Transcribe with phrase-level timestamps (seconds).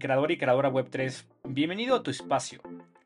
[0.00, 1.26] creador y creadora Web3.
[1.44, 2.60] Bienvenido a tu espacio.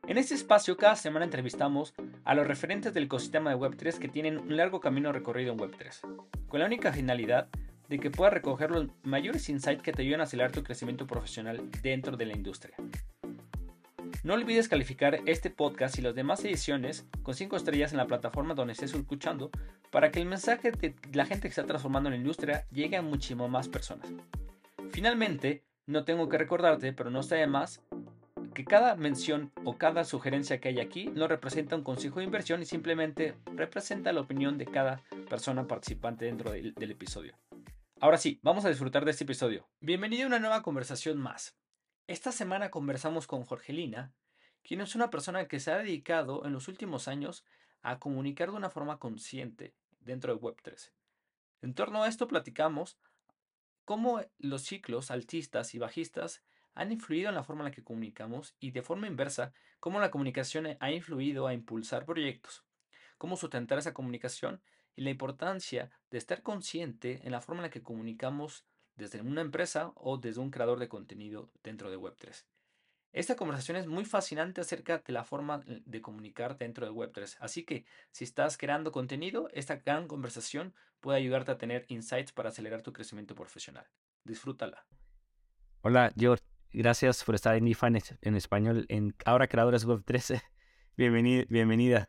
[0.06, 1.92] En este espacio cada semana entrevistamos
[2.24, 6.00] a los referentes del ecosistema de Web3 que tienen un largo camino recorrido en Web3,
[6.48, 7.48] con la única finalidad
[7.90, 11.70] de que puedas recoger los mayores insights que te ayuden a acelerar tu crecimiento profesional
[11.82, 12.76] dentro de la industria.
[14.22, 18.54] No olvides calificar este podcast y las demás ediciones con 5 estrellas en la plataforma
[18.54, 19.50] donde estés escuchando
[19.90, 23.50] para que el mensaje de la gente que está transformando la industria llegue a muchísimas
[23.50, 24.08] más personas.
[24.90, 27.82] Finalmente, no tengo que recordarte, pero no está de más,
[28.54, 32.62] que cada mención o cada sugerencia que hay aquí no representa un consejo de inversión
[32.62, 37.36] y simplemente representa la opinión de cada persona participante dentro del, episodio.
[38.00, 39.68] Ahora sí, vamos a disfrutar de este episodio.
[39.80, 41.56] Bienvenido a una nueva conversación más.
[42.06, 44.12] Esta semana conversamos con Jorgelina,
[44.62, 47.44] quien es una persona que se ha dedicado en los últimos años
[47.82, 50.92] a comunicar de una forma consciente dentro de Web3.
[51.62, 52.98] En torno a esto platicamos
[53.84, 56.42] cómo los ciclos altistas y bajistas
[56.74, 60.10] han influido en la forma en la que comunicamos y de forma inversa, cómo la
[60.10, 62.64] comunicación ha influido a impulsar proyectos,
[63.18, 64.60] cómo sustentar esa comunicación
[64.96, 68.64] y la importancia de estar consciente en la forma en la que comunicamos
[68.96, 72.44] desde una empresa o desde un creador de contenido dentro de Web3.
[73.14, 77.36] Esta conversación es muy fascinante acerca de la forma de comunicar dentro de Web3.
[77.38, 82.48] Así que si estás creando contenido, esta gran conversación puede ayudarte a tener insights para
[82.48, 83.86] acelerar tu crecimiento profesional.
[84.24, 84.84] Disfrútala.
[85.82, 86.42] Hola, George.
[86.72, 90.42] Gracias por estar en IFA en español en Ahora Creadores Web3.
[90.96, 91.44] Bienvenida.
[91.48, 92.08] bienvenida.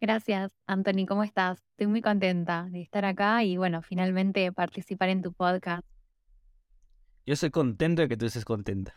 [0.00, 1.06] Gracias, Anthony.
[1.08, 1.58] ¿Cómo estás?
[1.70, 5.84] Estoy muy contenta de estar acá y, bueno, finalmente participar en tu podcast.
[7.26, 8.94] Yo estoy contento de que tú estés contenta.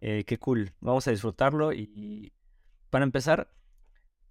[0.00, 0.72] Eh, qué cool.
[0.80, 1.72] Vamos a disfrutarlo.
[1.72, 2.32] Y
[2.90, 3.52] para empezar,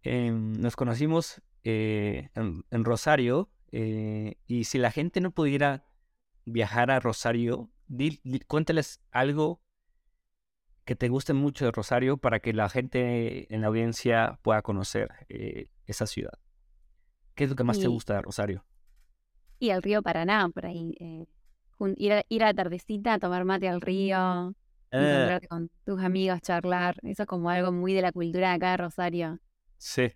[0.01, 3.49] em, nos conocimos eh, en, Rosario.
[3.71, 5.85] Eh, y si la gente no pudiera
[6.45, 7.69] viajar a Rosario,
[8.47, 9.61] cuéntales algo
[10.87, 15.09] que te guste mucho de Rosario para que la gente en la audiencia pueda conocer
[15.27, 16.39] eh, esa ciudad.
[17.35, 18.65] ¿Qué es lo que más te gusta de Rosario?
[19.59, 20.95] Y el río Paraná, por ahí.
[20.99, 21.25] Eh,
[21.97, 24.55] ir, a, ir a la tardecita a tomar mate al río,
[24.99, 25.39] eh.
[25.47, 26.97] con tus amigos, charlar.
[27.03, 29.39] Eso es como algo muy de la cultura de acá de Rosario.
[29.77, 30.11] Sí,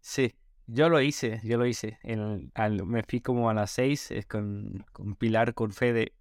[0.00, 0.34] sí.
[0.68, 1.98] Yo lo hice, yo lo hice.
[2.04, 6.12] me fui como a las seis con, con Pilar, con Fede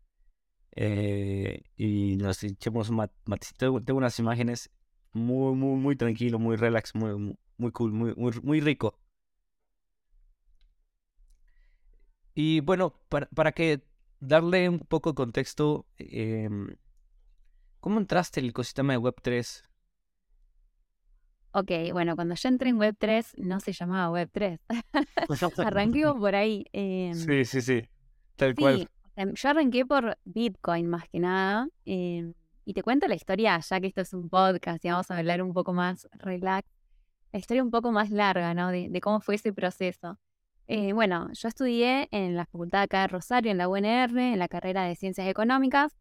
[0.76, 3.82] eh, y nos echamos un matecito.
[3.82, 4.70] Tengo unas imágenes
[5.14, 9.00] muy, muy, muy tranquilo, muy relax, muy, muy cool, muy, muy, rico.
[12.34, 13.82] Y bueno, para, para que
[14.20, 16.76] darle un poco de contexto, em,
[17.86, 19.62] ¿cómo entraste en el ecosistema de Web3?
[21.52, 24.60] Ok, bueno, cuando yo entré en Web3 no se llamaba Web3.
[25.64, 26.66] Arranquemos por ahí.
[26.74, 27.88] Em, sí, sí, sí.
[28.38, 28.90] Tal cual.
[29.16, 31.68] Em, yo arranqué por Bitcoin más que nada.
[31.86, 32.34] Em,
[32.66, 35.44] y te cuento la historia, ya que esto es un podcast y vamos a hablar
[35.44, 36.68] un poco más relax.
[37.34, 38.72] La historia un poco más larga, ¿no?
[38.72, 40.18] De, cómo fue ese proceso.
[40.66, 44.48] Eh, bueno, yo estudié en la facultad acá de Rosario, en la UNR, en la
[44.48, 45.96] carrera de Ciencias Económicas.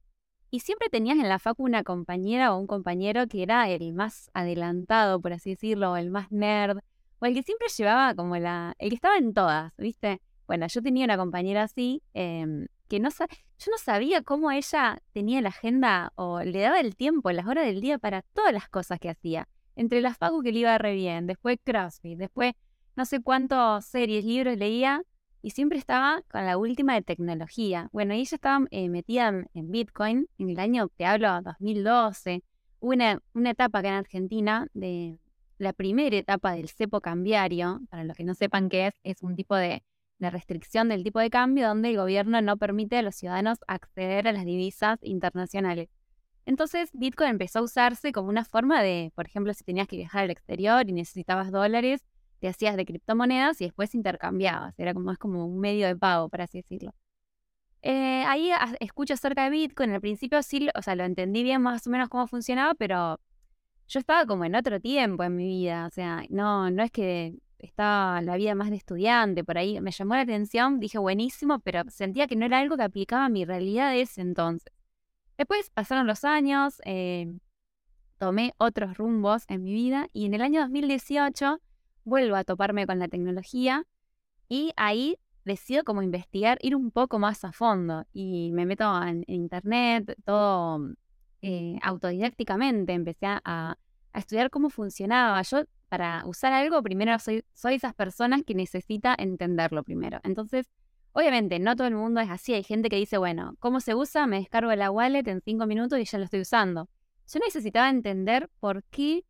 [0.54, 4.31] Y siempre tenías en la facu una compañera o un compañero que era el más
[4.34, 6.78] adelantado, por así decirlo, o el más nerd,
[7.19, 8.76] o el que siempre llevaba como la.
[8.78, 10.20] el que estaba en todas, ¿viste?
[10.47, 15.41] Bueno, yo tenía una compañera así, em, que no yo no sabía cómo ella tenía
[15.41, 19.00] la agenda o le daba el tiempo, las horas del día para todas las cosas
[19.00, 19.48] que hacía.
[19.75, 22.53] Entre las facu que le iba re bien, después CrossFit, después
[22.94, 25.03] no sé cuántos series, libros leía
[25.44, 27.91] y siempre estaba con la última de tecnología.
[27.93, 32.43] Bueno, y ella estaba eh, metida en, Bitcoin en el año, te hablo, 2012.
[32.81, 35.19] Hubo una, una etapa acá en Argentina de
[35.59, 37.82] la primera etapa del cepo cambiario.
[37.91, 39.82] Para los que no sepan qué es, es un tipo de
[40.19, 44.26] la restricción del tipo de cambio donde el gobierno no permite a los ciudadanos acceder
[44.26, 45.91] a las divisas internacionales.
[46.47, 50.25] Entonces Bitcoin empezó a usarse como una forma de, por ejemplo, si tenías que viajar
[50.25, 52.03] al exterior y necesitabas dólares,
[52.44, 54.78] te hacías de criptomonedas y después intercambiabas.
[54.78, 56.93] Era como, es como un medio de pago, por así decirlo.
[57.81, 58.50] Eh, ahí
[58.81, 59.93] escucho acerca de Bitcoin.
[59.93, 63.19] Al principio sí, o sea, lo entendí bien más o menos cómo funcionaba, pero
[63.88, 65.87] yo estaba como en otro tiempo en mi vida.
[65.87, 69.91] O sea, no, no es que estaba la vida más de estudiante, por ahí me
[69.91, 73.46] llamó la atención, dije buenísimo, pero sentía que no era algo que aplicaba a mi
[73.46, 74.70] realidad de ese entonces.
[75.38, 77.38] Después pasaron los años, eh,
[78.19, 81.58] tomé otros rumbos en mi vida y en el año 2018
[82.05, 83.87] vuelvo a toparme con la tecnología
[84.49, 89.25] y ahí decido como investigar, ir un poco más a fondo y me meto en,
[89.27, 90.81] internet, todo
[91.43, 93.77] eh, autodidácticamente, empecé a, a,
[94.15, 95.43] estudiar cómo funcionaba.
[95.43, 100.21] Yo para usar algo, primero soy, soy esas personas que necesita entenderlo primero.
[100.25, 100.71] Entonces,
[101.17, 102.55] Obviamente, no todo el mundo es así.
[102.55, 104.27] Hay gente que dice, bueno, ¿cómo se usa?
[104.27, 106.89] Me descargo la wallet en cinco minutos y ya lo estoy usando.
[107.33, 109.25] Yo necesitaba entender por qué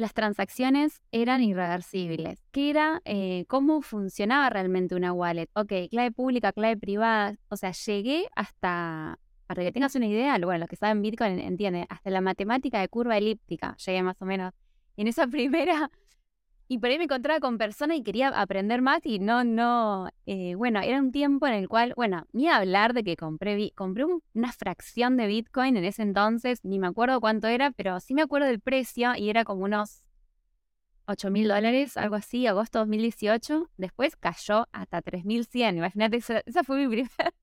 [0.00, 2.42] las transacciones eran irreversibles.
[2.52, 3.02] ¿Qué era?
[3.04, 5.48] Eh, ¿Cómo funcionaba realmente una wallet?
[5.54, 7.36] Ok, clave pública, clave privada.
[7.50, 11.84] O sea, llegué hasta, para que tengas una idea, bueno, los que saben Bitcoin entienden,
[11.90, 13.76] hasta la matemática de curva elíptica.
[13.76, 14.54] Llegué más o menos
[14.96, 15.90] en esa primera
[16.70, 20.54] y por ahí me encontraba con personas y quería aprender más y no, no, eh,
[20.54, 24.52] bueno, era un tiempo en el cual, bueno, ni hablar de que compré, compré una
[24.52, 28.46] fracción de Bitcoin en ese entonces, ni me acuerdo cuánto era, pero sí me acuerdo
[28.46, 30.04] del precio y era como unos
[31.06, 33.68] 8 mil dólares, algo así, agosto 2018.
[33.76, 35.76] Después cayó hasta 3.100.
[35.76, 37.34] Imagínate, esa, esa fue mi primera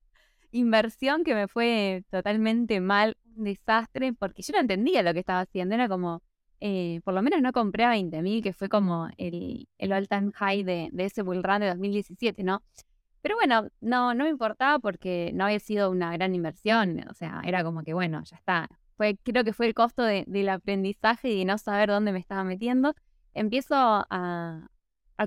[0.52, 5.40] inversión que me fue totalmente mal, un desastre, porque yo no entendía lo que estaba
[5.40, 5.74] haciendo.
[5.74, 6.22] Era como,
[6.60, 10.62] eh, por lo menos no compré a 20.000, que fue como el, el all-time high
[10.64, 12.62] de, ese bull run de 2017, ¿no?
[13.22, 17.42] Pero bueno, no, no me importaba porque no había sido una gran inversión, o sea,
[17.44, 18.68] era como que bueno, ya está.
[18.96, 22.42] Fue, creo que fue el costo del aprendizaje y de no saber dónde me estaba
[22.44, 22.94] metiendo.
[23.34, 24.68] Empiezo a,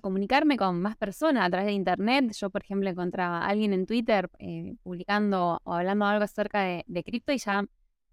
[0.01, 2.31] comunicarme con más personas a través de internet.
[2.33, 6.83] Yo, por ejemplo, encontraba a alguien en Twitter eh, publicando o hablando algo acerca de,
[6.87, 7.65] de cripto y ya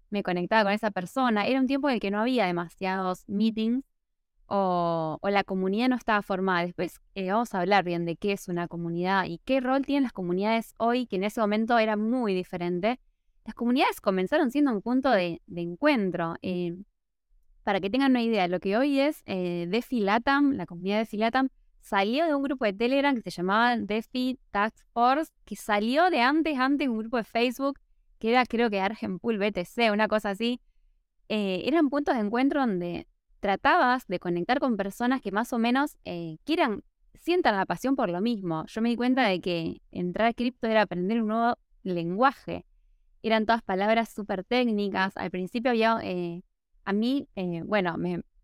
[0.09, 1.45] me conectaba con esa persona.
[1.47, 3.83] Era un tiempo en el que no había demasiados meetings
[4.49, 6.65] o, la comunidad no estaba formada.
[6.65, 10.03] Después eh, vamos a hablar bien de qué es una comunidad y qué rol tienen
[10.03, 12.99] las comunidades hoy, que en ese momento era muy diferente.
[13.45, 16.35] Las comunidades comenzaron siendo un punto de, encuentro.
[16.41, 16.77] Eh,
[17.63, 21.05] para que tengan una idea, lo que hoy es eh, DeFi Latam, la comunidad de
[21.05, 21.49] Filatam,
[21.81, 26.21] salió de un grupo de Telegram que se llamaba DeFi Task Force, que salió de
[26.21, 27.79] antes, antes un grupo de Facebook
[28.19, 30.61] que era creo que Argenpool BTC, una cosa así,
[31.29, 33.07] eh, eran puntos de encuentro donde
[33.39, 36.83] tratabas de conectar con personas que más o menos eh, quieran,
[37.15, 38.65] sientan la pasión por lo mismo.
[38.67, 42.65] Yo me di cuenta de que entrar a cripto era aprender un nuevo lenguaje.
[43.23, 45.15] Eran todas palabras súper técnicas.
[45.17, 46.41] Al principio había, eh,
[46.85, 47.27] a mí,
[47.65, 47.95] bueno,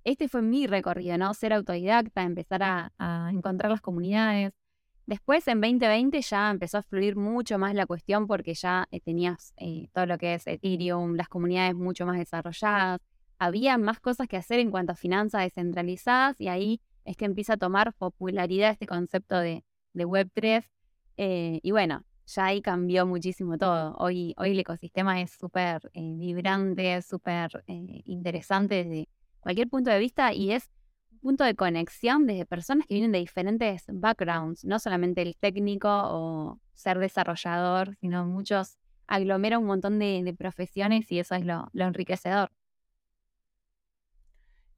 [0.03, 1.33] este fue mi recorrido, ¿no?
[1.33, 4.53] Ser autodidacta, empezar a encontrar las comunidades,
[5.07, 9.53] Después, en 2020, ya empezó a fluir mucho más la cuestión porque ya eh, tenías
[9.57, 12.99] eh, todo lo que es Ethereum, las comunidades mucho más desarrolladas,
[13.37, 17.53] había más cosas que hacer en cuanto a finanzas descentralizadas y ahí es que empieza
[17.53, 19.63] a tomar popularidad este concepto de,
[19.93, 20.65] Web3.
[21.17, 23.95] Eh, y bueno, ya ahí cambió muchísimo todo.
[23.99, 29.09] Hoy, hoy el ecosistema es súper vibrante, súper interesante desde
[29.39, 30.69] cualquier punto de vista y es
[31.25, 36.59] punto de conexión desde personas que vienen de diferentes backgrounds, no solamente el técnico o
[36.75, 38.77] ser desarrollador, sino muchos
[39.07, 42.51] aglomera un montón de, profesiones y eso es lo, enriquecedor.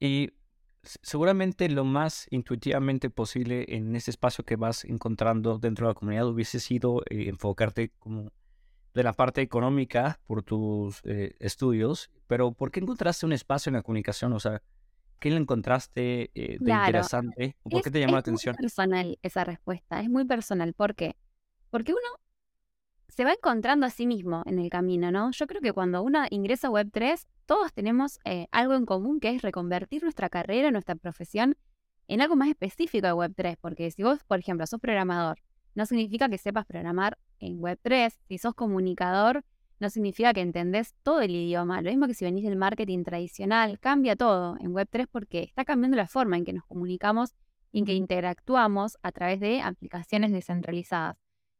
[0.00, 0.30] Y
[0.82, 6.28] seguramente lo más intuitivamente posible en ese espacio que vas encontrando dentro de la comunidad
[6.28, 8.32] hubiese sido eh, enfocarte como
[8.94, 13.74] de la parte económica por tus eh, estudios, pero ¿por qué encontraste un espacio en
[13.74, 14.32] la comunicación?
[14.32, 14.62] O sea,
[15.18, 17.56] ¿Qué le encontraste eh, de interesante?
[17.62, 18.54] ¿Por qué te llamó la atención?
[18.54, 20.74] Es muy personal esa respuesta, es muy personal.
[20.74, 21.16] ¿Por qué?
[21.70, 22.00] Porque uno
[23.08, 25.32] se va encontrando a sí mismo en el camino, ¿no?
[25.32, 29.30] Yo creo que cuando uno ingresa a Web3, todos tenemos eh, algo en común que
[29.30, 31.56] es reconvertir nuestra carrera, nuestra profesión
[32.06, 33.56] en algo más específico de Web3.
[33.60, 35.38] Porque si vos, por ejemplo, sos programador,
[35.74, 38.16] no significa que sepas programar en Web3.
[38.28, 39.44] Si sos comunicador,
[39.80, 41.80] no significa que entendés todo el idioma.
[41.82, 45.96] Lo mismo que si venís del marketing tradicional, cambia todo en Web3 porque está cambiando
[45.96, 47.34] la forma en que nos comunicamos
[47.70, 51.16] y en que interactuamos a través de aplicaciones descentralizadas.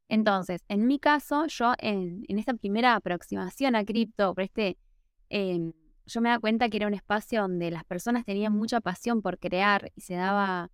[0.09, 4.79] Entonces, en mi caso, yo en, esta primera aproximación a cripto, por este,
[5.29, 5.73] em,
[6.07, 9.39] yo me da cuenta que era un espacio donde las personas tenían mucha pasión por
[9.39, 10.71] crear y se daba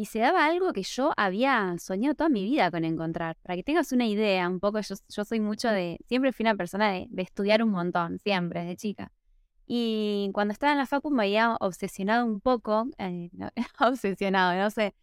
[0.00, 3.36] y se daba algo que yo había soñado toda mi vida con encontrar.
[3.42, 6.54] Para que tengas una idea, un poco, yo, yo soy mucho de, siempre fui una
[6.54, 9.12] persona de, estudiar un montón, siempre, de chica.
[9.66, 13.28] Y cuando estaba en la facu me había obsesionado un poco, eh,
[13.78, 14.94] obsesionado, no sé,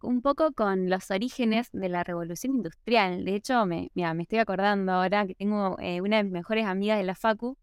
[0.00, 3.26] un poco con los orígenes de la revolución industrial.
[3.26, 6.64] De hecho, me, mira, me estoy acordando ahora que tengo eh, una de mis mejores
[6.64, 7.58] amigas de la facu,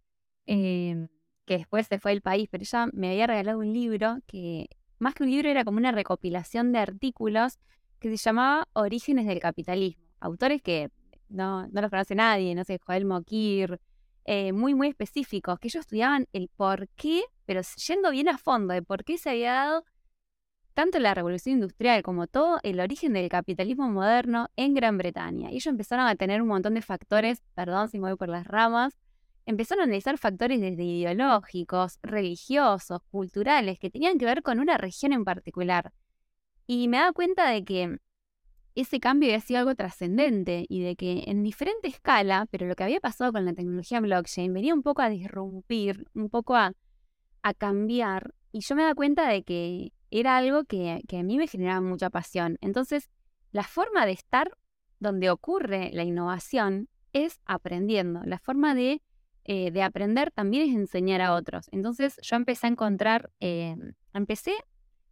[0.46, 1.08] em,
[1.46, 4.70] que después se fue del país, pero ella me había regalado un libro que
[5.04, 7.60] más que un libro era como una recopilación de artículos
[8.00, 10.04] que se llamaba Orígenes del Capitalismo.
[10.20, 10.90] Autores que
[11.30, 13.80] no, no los conoce nadie, no sé, Joel Mokir,
[14.26, 18.74] eh, muy, muy específicos, que ellos estudiaban el por qué, pero yendo bien a fondo
[18.74, 19.86] de por qué se había dado
[20.74, 25.52] tanto la revolución industrial como todo el origen del capitalismo moderno en Gran Bretaña.
[25.52, 28.48] Y ellos empezaron a tener un montón de factores, perdón si me voy por las
[28.48, 28.98] ramas,
[29.46, 35.14] empezaron a analizar factores desde ideológicos, religiosos, culturales, que tenían que ver con una región
[35.14, 35.92] en particular.
[36.66, 37.98] Y me daba cuenta de que
[38.76, 42.84] ese cambio había sido algo trascendente y de que en diferente escala, pero lo que
[42.84, 46.74] había pasado con la tecnología blockchain venía un poco a disrumpir, un poco a,
[47.44, 51.38] a cambiar, y yo me da cuenta de que era algo que, que a mí
[51.38, 52.58] me generaba mucha pasión.
[52.62, 53.10] Entonces,
[53.52, 54.52] la forma de estar
[55.00, 58.22] donde ocurre la innovación es aprendiendo.
[58.26, 59.02] La forma de,
[59.46, 61.68] eh, de aprender también es enseñar a otros.
[61.72, 63.76] Entonces yo empecé a encontrar, eh,
[64.14, 64.54] empecé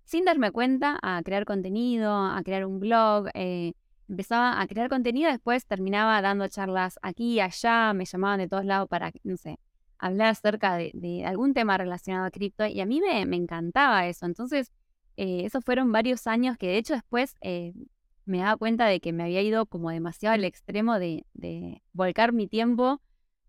[0.03, 3.27] sin darme cuenta a crear contenido, a crear un blog.
[3.33, 3.73] Eh,
[4.07, 8.89] empezaba a crear contenido, después terminaba dando charlas aquí allá, me llamaban de todos lados
[8.89, 9.57] para, no sé,
[9.99, 14.25] hablar acerca de, algún tema relacionado a cripto y a mí me, me encantaba eso.
[14.25, 14.71] Entonces,
[15.15, 17.35] esos fueron varios años que de hecho después
[18.25, 21.25] me daba cuenta de que me había ido como demasiado al extremo de,
[21.93, 23.01] volcar mi tiempo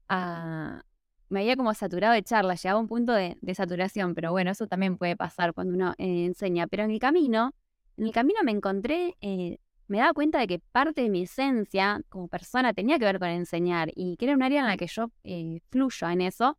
[0.08, 0.82] a...
[1.28, 4.66] Me había como saturado de charlas, llegaba a un punto de, saturación, pero bueno, eso
[4.66, 6.66] también puede pasar cuando uno eh, enseña.
[6.66, 7.54] Pero en el camino,
[7.96, 12.02] en el camino me encontré, eh, me daba cuenta de que parte de mi esencia
[12.10, 14.86] como persona tenía que ver con enseñar y que era un área en la que
[14.86, 16.58] yo eh, fluyo en eso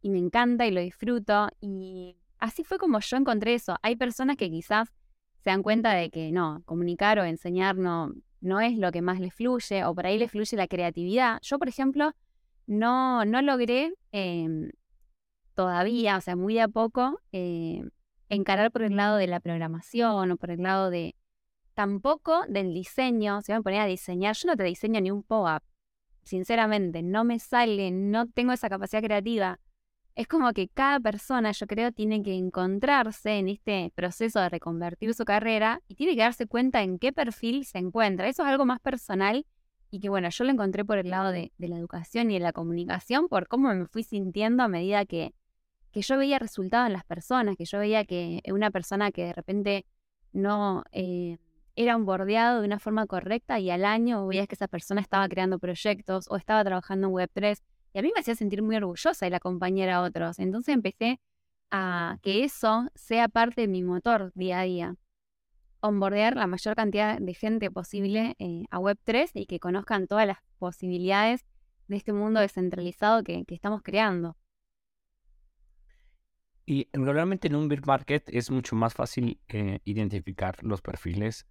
[0.00, 1.48] y me encanta y lo disfruto.
[1.60, 3.76] Y así fue como yo encontré eso.
[3.82, 4.88] Hay personas que quizás
[5.40, 9.20] se dan cuenta de que no, comunicar o enseñar no, no es lo que más
[9.20, 11.38] les fluye, o por ahí les fluye la creatividad.
[11.42, 12.12] Yo, por ejemplo,
[12.66, 14.70] no, no logré em,
[15.54, 17.82] todavía, o sea, muy a poco, eh,
[18.28, 21.14] encarar por el lado de la programación o por el lado de
[21.74, 23.42] tampoco del diseño.
[23.42, 25.62] Se me poner a diseñar, yo no te diseño ni un pop-up.
[26.22, 29.60] Sinceramente, no me sale, no tengo esa capacidad creativa
[30.14, 35.12] es como que cada persona, yo creo, tiene que encontrarse en este proceso de reconvertir
[35.14, 38.28] su carrera y tiene que darse cuenta en qué perfil se encuentra.
[38.28, 39.44] Eso es algo más personal
[39.94, 42.52] y que, bueno, yo lo encontré por el lado de, la educación y de la
[42.52, 45.32] comunicación, por cómo me fui sintiendo a medida que,
[45.92, 49.32] que yo veía resultados en las personas, que yo veía que una persona que de
[49.32, 49.86] repente
[50.32, 51.38] no eh,
[51.76, 55.28] era un bordeado de una forma correcta y al año veías que esa persona estaba
[55.28, 57.60] creando proyectos o estaba trabajando en Web3
[57.92, 60.40] y a mí me hacía sentir muy orgullosa la acompañar a otros.
[60.40, 61.20] Entonces empecé
[61.70, 64.96] a que eso sea parte de mi motor día a día.
[65.84, 70.38] Onboardear la mayor cantidad de gente posible eh, a Web3 y que conozcan todas las
[70.58, 71.44] posibilidades
[71.88, 74.34] de este mundo descentralizado que, estamos creando.
[76.64, 81.46] Y regularmente en un bear market es mucho más fácil eh, identificar los perfiles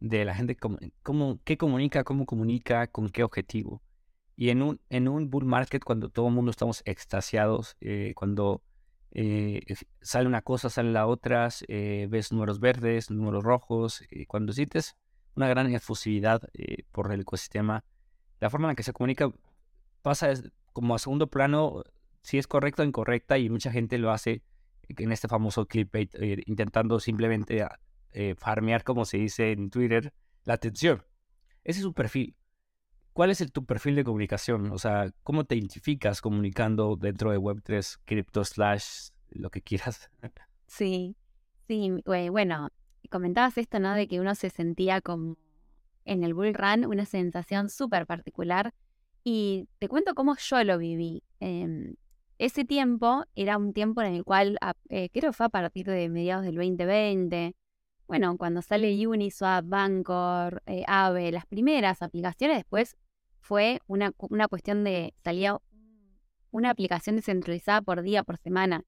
[0.00, 3.82] de la gente, cómo, qué comunica, cómo comunica, con qué objetivo.
[4.36, 8.62] Y en un, en un bull market, cuando todo el mundo estamos extasiados, eh, cuando
[9.18, 9.62] eh,
[10.02, 14.94] sale una cosa, sale la otra, eh, ves números verdes, números rojos, cuando sientes
[15.34, 16.42] una gran efusividad
[16.92, 17.82] por el ecosistema,
[18.40, 19.32] la forma en la que se comunica
[20.02, 20.34] pasa
[20.74, 21.82] como a segundo plano,
[22.20, 24.42] si es correcta o incorrecta, y mucha gente lo hace
[24.86, 27.66] en este famoso clickbait, intentando simplemente
[28.36, 30.12] farmear, como se dice en Twitter,
[30.44, 31.02] la atención.
[31.64, 32.36] Ese es un perfil.
[33.16, 34.70] ¿Cuál es el, tu perfil de comunicación?
[34.72, 40.10] O sea, ¿cómo te identificas comunicando dentro de Web3, Crypto Slash, lo que quieras?
[40.66, 41.16] Sí,
[41.66, 42.68] sí, bueno,
[43.08, 43.94] comentabas esto, ¿no?
[43.94, 45.38] De que uno se sentía como
[46.04, 48.74] en el Bull Run, una sensación súper particular.
[49.24, 51.22] Y te cuento cómo yo lo viví.
[51.40, 51.94] Em,
[52.36, 54.58] ese tiempo era un tiempo en el cual,
[54.90, 57.54] eh, creo fue a partir de mediados del 2020,
[58.08, 62.96] bueno, cuando sale Uniswap, Bancor, eh, Aave, las primeras aplicaciones, después
[63.46, 65.56] fue una, una cuestión de, salía
[66.50, 68.82] una aplicación descentralizada por día, por semana.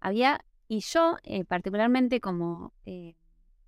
[0.00, 3.14] Había, y yo eh, particularmente como eh,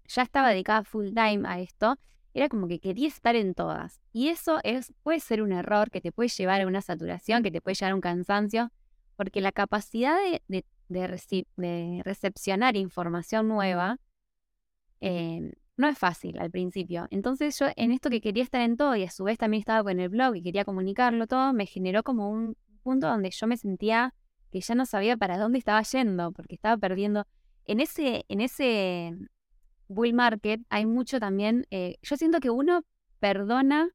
[0.08, 1.96] ya estaba dedicada full time a esto,
[2.34, 4.00] era como que quería estar en todas.
[4.12, 7.50] Y eso es, puede ser un error que te puede llevar a una saturación, que
[7.52, 8.72] te puede llevar a un cansancio,
[9.16, 13.98] porque la capacidad de, de, de, recepcionar información nueva
[15.00, 17.06] eh, no es fácil al principio.
[17.10, 19.82] Entonces yo en esto que quería estar en todo y a su vez también estaba
[19.82, 23.56] con el blog y quería comunicarlo todo, me generó como un punto donde yo me
[23.56, 24.14] sentía
[24.50, 27.26] que ya no sabía para dónde estaba yendo, porque estaba perdiendo.
[27.64, 29.16] En ese, en ese
[29.88, 32.84] bull market hay mucho también, eh, yo siento que uno
[33.18, 33.90] perdona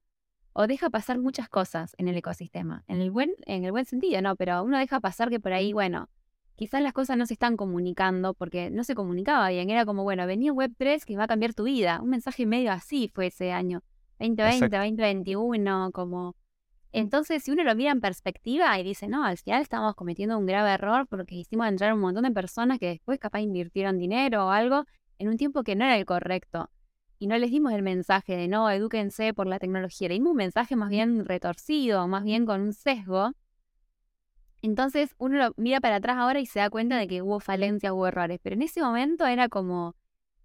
[0.53, 4.19] o deja pasar muchas cosas en el ecosistema, en el buen, en el buen sentido,
[4.21, 4.35] ¿no?
[4.35, 6.09] Pero uno deja pasar que por ahí, bueno,
[6.57, 9.69] quizás las cosas no se están comunicando porque no se comunicaba bien.
[9.69, 12.01] Era como, bueno, venía Web3 que va a cambiar tu vida.
[12.01, 13.81] Un mensaje medio así fue ese año.
[14.19, 16.35] 2020, 2021, como...
[16.91, 20.47] Entonces, si uno lo mira en perspectiva y dice, no, al final estamos cometiendo un
[20.47, 24.49] grave error porque hicimos entrar un montón de personas que después capaz invirtieron dinero o
[24.49, 24.85] algo
[25.19, 26.71] en un tiempo que no era el correcto.
[27.19, 30.07] Y no les dimos el mensaje de, no, edúquense por la tecnología.
[30.07, 33.33] Le dimos un mensaje más bien retorcido, más bien con un sesgo,
[34.61, 37.93] entonces uno lo mira para atrás ahora y se da cuenta de que hubo falencias,
[37.93, 39.95] hubo errores, pero en ese momento era como,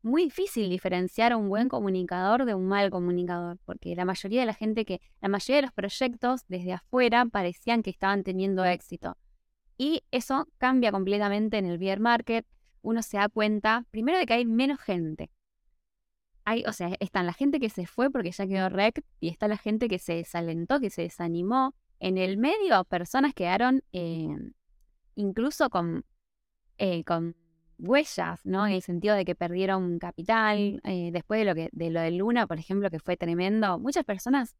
[0.03, 4.47] muy difícil diferenciar a un buen comunicador de un mal comunicador, porque la mayoría de
[4.47, 9.17] la gente que, la mayoría de los proyectos desde afuera parecían que estaban teniendo éxito.
[9.79, 12.47] Y eso cambia completamente en el beer market.
[12.83, 15.31] Uno se da cuenta, primero, de que hay menos gente.
[16.45, 19.47] Hay, o sea, están la gente que se fue porque ya quedó rect y está
[19.47, 21.75] la gente que se desalentó, que se desanimó.
[22.03, 24.27] En el medio, personas quedaron eh,
[25.15, 26.05] incluso con,
[26.77, 27.37] eh, con
[27.79, 28.67] huellas, ¿no?
[28.67, 32.11] En el sentido de que perdieron capital, eh, después de lo, que, de lo de
[32.11, 34.57] Luna, por ejemplo, que fue tremendo, muchas personas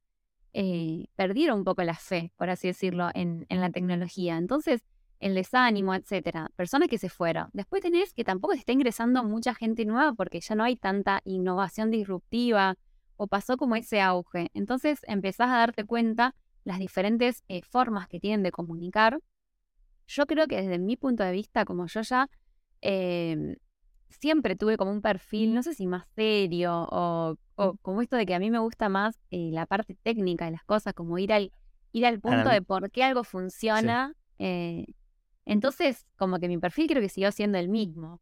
[0.53, 4.37] eh, perdieron un poco la fe, por así decirlo, en, en, la tecnología.
[4.37, 4.85] Entonces,
[5.19, 7.49] el desánimo, etcétera, personas que se fueron.
[7.55, 11.23] Después tenés que tampoco se está ingresando mucha gente nueva porque ya no hay tanta
[11.25, 12.77] innovación disruptiva
[13.17, 14.53] o pasó como ese auge.
[14.55, 19.19] Entonces empezás a darte cuenta las diferentes eh, formas que tienen de comunicar.
[20.07, 22.29] Yo creo que desde mi punto de vista, como yo ya
[22.83, 23.55] Em,
[24.11, 27.37] siempre tuve como un perfil, no sé si más serio o,
[27.81, 30.65] como esto de que a mí me gusta más eh, la parte técnica de las
[30.65, 31.53] cosas, como ir al,
[31.93, 34.15] ir al punto de por qué algo funciona.
[34.39, 34.87] Eh,
[35.47, 38.21] entonces, como que mi perfil creo que siguió siendo el mismo.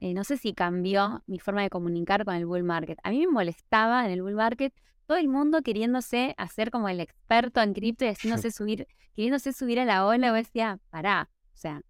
[0.00, 2.98] No sé si cambió mi forma de comunicar con el bull market.
[3.04, 4.74] A mí me molestaba en el bull market
[5.06, 9.80] todo el mundo queriéndose hacer como el experto en cripto y haciéndose subir, queriéndose subir
[9.80, 10.28] a la ola.
[10.28, 11.82] Y decía, pará, o sea,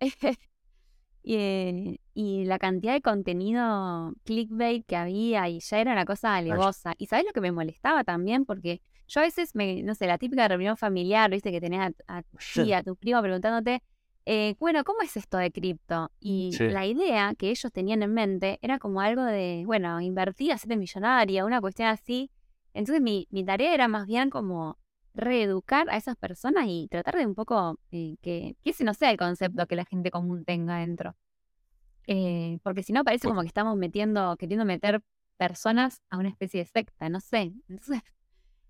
[1.30, 6.94] Eh, y, la cantidad de contenido clickbait que había y ya era una cosa alevosa.
[6.96, 8.46] Y ¿sabes lo que me molestaba también?
[8.46, 12.22] Porque yo a veces, me, no sé, la típica reunión familiar, viste, que tenés a,
[12.22, 13.82] tu tía, a tu primo preguntándote,
[14.24, 16.10] eh, bueno, ¿cómo es esto de cripto?
[16.18, 20.76] Y la idea que ellos tenían en mente era como algo de, bueno, invertir, hacerte
[20.76, 22.30] millonaria, una cuestión así.
[22.74, 24.78] Entonces mi, mi tarea era más bien como
[25.14, 29.10] reeducar a esas personas y tratar de un poco eh, que, que, ese no sea
[29.10, 31.16] el concepto que la gente común tenga dentro.
[32.06, 35.02] Eh, porque si no parece como que estamos metiendo, queriendo meter
[35.36, 37.52] personas a una especie de secta, no sé.
[37.68, 38.00] Entonces,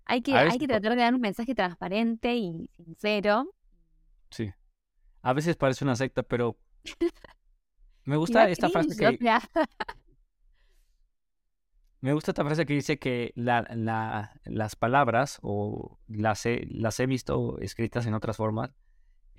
[0.05, 3.53] hay que, hay que tratar de dar un mensaje transparente y sincero.
[4.29, 4.51] Sí.
[5.21, 6.57] A veces parece una secta, pero
[8.05, 9.19] me gusta esta frase que...
[12.01, 17.59] Me gusta esta frase que dice que la, las palabras, o las he, las visto
[17.59, 18.71] escritas en otras formas,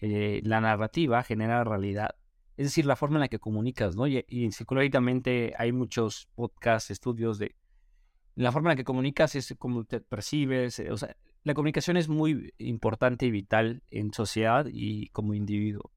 [0.01, 2.17] eh, la narrativa genera realidad.
[2.59, 4.07] Es decir, la forma en la que comunicas, ¿no?
[4.07, 7.57] Y, y psicológicamente hay muchos podcasts, estudios de
[8.35, 10.79] la forma en la que comunicas es como te percibes.
[10.81, 15.93] Eh, o sea, la comunicación es muy importante y vital en sociedad y como individuo.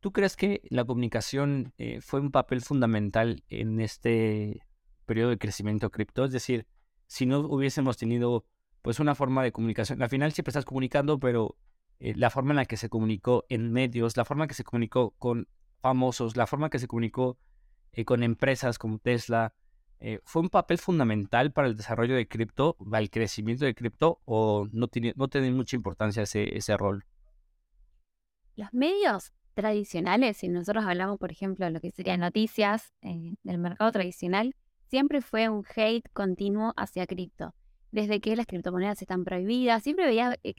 [0.00, 4.62] ¿Tú crees que la comunicación eh, fue un papel fundamental en este
[5.04, 6.24] periodo de crecimiento cripto.
[6.24, 6.66] Es decir,
[7.06, 8.46] si no hubiésemos tenido
[8.82, 11.56] pues una forma de comunicación, al final siempre estás comunicando, pero
[12.00, 14.64] eh, la forma en la que se comunicó en medios, la forma en que se
[14.64, 15.48] comunicó con
[15.80, 17.38] famosos, la forma en que se comunicó
[17.92, 19.54] eh, con empresas como Tesla,
[20.00, 24.20] eh, ¿fue un papel fundamental para el desarrollo de cripto, para el crecimiento de cripto,
[24.24, 27.06] o no tiene, no tiene mucha importancia ese, ese rol?
[28.56, 33.92] Los medios tradicionales, si nosotros hablamos, por ejemplo, de lo que serían noticias del mercado
[33.92, 34.54] tradicional,
[34.88, 37.54] siempre fue un hate continuo hacia cripto.
[37.90, 40.54] Desde que las criptomonedas están prohibidas, siempre veía eh,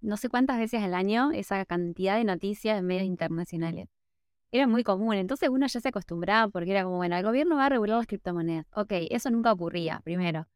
[0.00, 3.88] no sé cuántas veces al año esa cantidad de noticias en medios internacionales.
[4.52, 7.66] Era muy común, entonces uno ya se acostumbraba porque era como, bueno, el gobierno va
[7.66, 8.66] a regular las criptomonedas.
[8.74, 10.48] Ok, eso nunca ocurría, primero.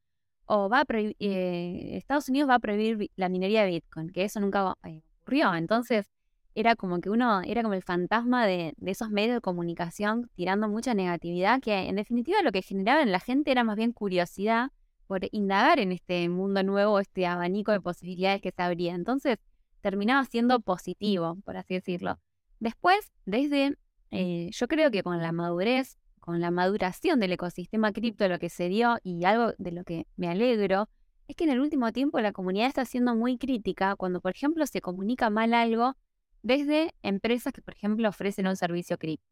[0.46, 4.40] O va a eh, Estados Unidos va a prohibir la minería de Bitcoin, que eso
[4.40, 5.54] nunca eh, ocurrió.
[5.54, 6.10] Entonces,
[6.54, 10.94] era como que uno, era como el fantasma de, esos medios de comunicación tirando mucha
[10.94, 14.70] negatividad, que en definitiva lo que generaba en la gente era más bien curiosidad
[15.06, 18.94] por indagar en este mundo nuevo, este abanico de posibilidades que se abría.
[18.94, 19.38] Entonces
[19.80, 22.18] terminaba siendo positivo, por así decirlo.
[22.60, 23.76] Después, desde,
[24.10, 28.48] eh, yo creo que con la madurez, con la maduración del ecosistema cripto, lo que
[28.48, 30.88] se dio y algo de lo que me alegro,
[31.28, 34.66] es que en el último tiempo la comunidad está siendo muy crítica cuando, por ejemplo,
[34.66, 35.96] se comunica mal algo
[36.44, 39.26] desde empresas que, por ejemplo, ofrecen un servicio cripto.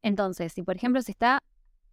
[0.00, 1.42] Entonces, si por ejemplo se está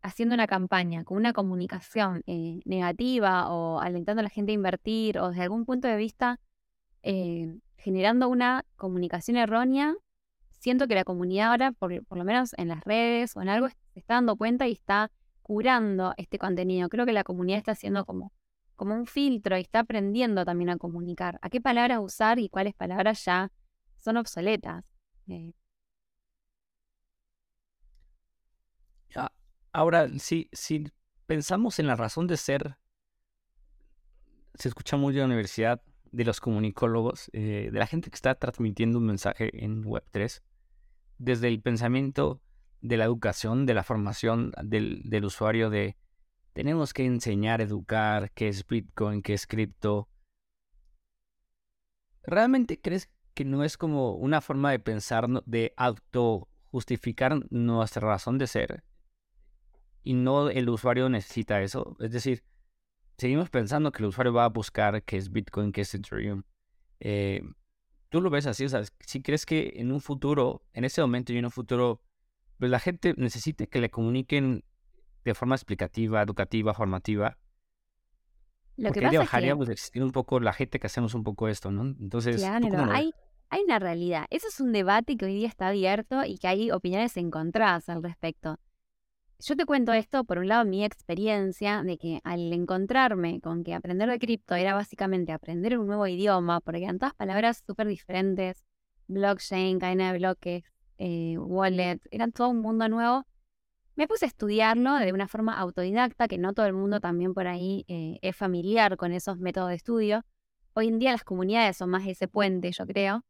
[0.04, 5.18] haciendo una campaña con una comunicación eh, negativa o alentando a la gente a invertir
[5.18, 6.40] o desde algún punto de vista
[7.04, 9.96] eh, generando una comunicación errónea,
[10.52, 14.00] siento que la comunidad ahora, por, lo menos en las redes o en algo, se
[14.00, 15.10] está dando cuenta y está
[15.42, 16.90] curando este contenido.
[16.90, 18.32] Creo que la comunidad está haciendo como,
[18.76, 22.76] como un filtro y está aprendiendo también a comunicar, a qué palabras usar y cuáles
[22.76, 23.52] palabras ya
[24.02, 24.84] son obsoletas.
[25.28, 25.54] Eh.
[29.74, 30.92] Ahora, si, si
[31.28, 32.78] pensamos en la razón de ser,
[34.56, 38.36] se escucha muy de la universidad, de los comunicólogos, eh, de la gente que está
[38.36, 40.42] transmitiendo un mensaje en Web3,
[41.20, 42.42] desde el pensamiento
[42.82, 45.96] de la educación, de la formación del, del usuario de
[46.54, 50.10] tenemos que enseñar, educar qué es Bitcoin, qué es cripto.
[52.24, 58.38] ¿Realmente crees que no es como una forma de pensar, de auto justificar nuestra razón
[58.38, 58.84] de ser?
[60.04, 61.96] Y no el usuario necesita eso.
[62.00, 62.44] Es decir,
[63.18, 66.44] seguimos pensando que el usuario va a buscar qué es Bitcoin, qué es Ethereum.
[67.00, 67.42] Eh,
[68.10, 71.34] tú lo ves así, o sea, si crees que en un futuro, en ese momento
[71.34, 72.02] y en un futuro,
[72.58, 74.64] pues la gente necesite que le comuniquen
[75.24, 77.38] de forma explicativa, educativa, formativa.
[78.78, 81.48] Lo que pasa es que, de existir un poco la gente que hacemos un poco
[81.48, 81.84] esto, ¿no?
[82.00, 83.14] Entonces, ¿tú claro, hay,
[83.50, 84.26] hay una realidad.
[84.30, 88.02] Eso es un debate que hoy día está abierto y que hay opiniones encontradas al
[88.02, 88.58] respecto.
[89.44, 93.74] Yo te cuento esto, por un lado, mi experiencia de que al encontrarme con que
[93.74, 98.64] aprender de cripto era básicamente aprender un nuevo idioma, porque eran todas palabras súper diferentes,
[99.08, 100.64] blockchain, cadena de bloques,
[101.00, 103.26] eh, wallet, eran todo un mundo nuevo.
[103.96, 107.48] Me puse a estudiarlo de una forma autodidacta, que no todo el mundo también por
[107.48, 110.26] ahí eh, es familiar con esos métodos de estudio.
[110.74, 113.26] Hoy en día las comunidades son más ese puente, yo creo,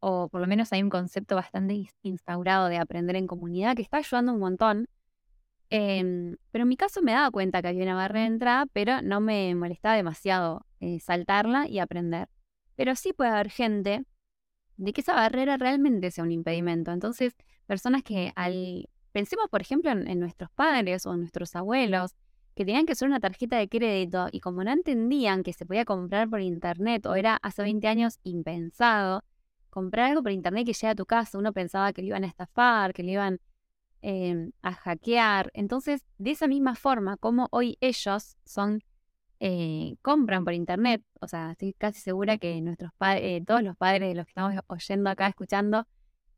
[0.00, 3.82] o por lo menos hay un concepto bastante ins- instaurado de aprender en comunidad que
[3.82, 4.88] está ayudando un montón.
[5.70, 9.02] Em, pero en mi caso me daba cuenta que había una barrera de entrada, pero
[9.02, 12.28] no me molestaba demasiado eh, saltarla y aprender.
[12.76, 14.04] Pero sí puede haber gente
[14.76, 16.92] de que esa barrera realmente sea un impedimento.
[16.92, 17.34] Entonces,
[17.66, 18.88] personas que al...
[19.16, 22.14] Pensemos, por ejemplo, en, en nuestros padres o en nuestros abuelos,
[22.54, 25.86] que tenían que usar una tarjeta de crédito y como no entendían que se podía
[25.86, 29.24] comprar por internet o era hace 20 años impensado,
[29.70, 32.26] comprar algo por internet que llegue a tu casa, uno pensaba que le iban a
[32.26, 33.40] estafar, que le iban
[34.02, 35.50] eh, a hackear.
[35.54, 38.84] Entonces, de esa misma forma, como hoy ellos son
[39.40, 44.10] eh, compran por internet, o sea, estoy casi segura que nuestros padres, todos los padres
[44.10, 45.86] de los que estamos oyendo acá, escuchando,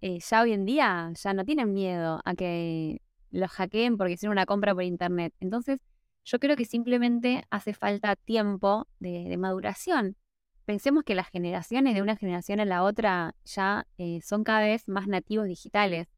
[0.01, 4.33] eh, ya hoy en día ya no tienen miedo a que los hackeen porque hicieron
[4.33, 5.35] una compra por internet.
[5.41, 5.81] Entonces,
[6.25, 10.17] yo creo que simplemente hace falta tiempo de, maduración.
[10.65, 14.87] Pensemos que las generaciones de una generación a la otra ya eh, son cada vez
[14.89, 16.09] más nativos digitales.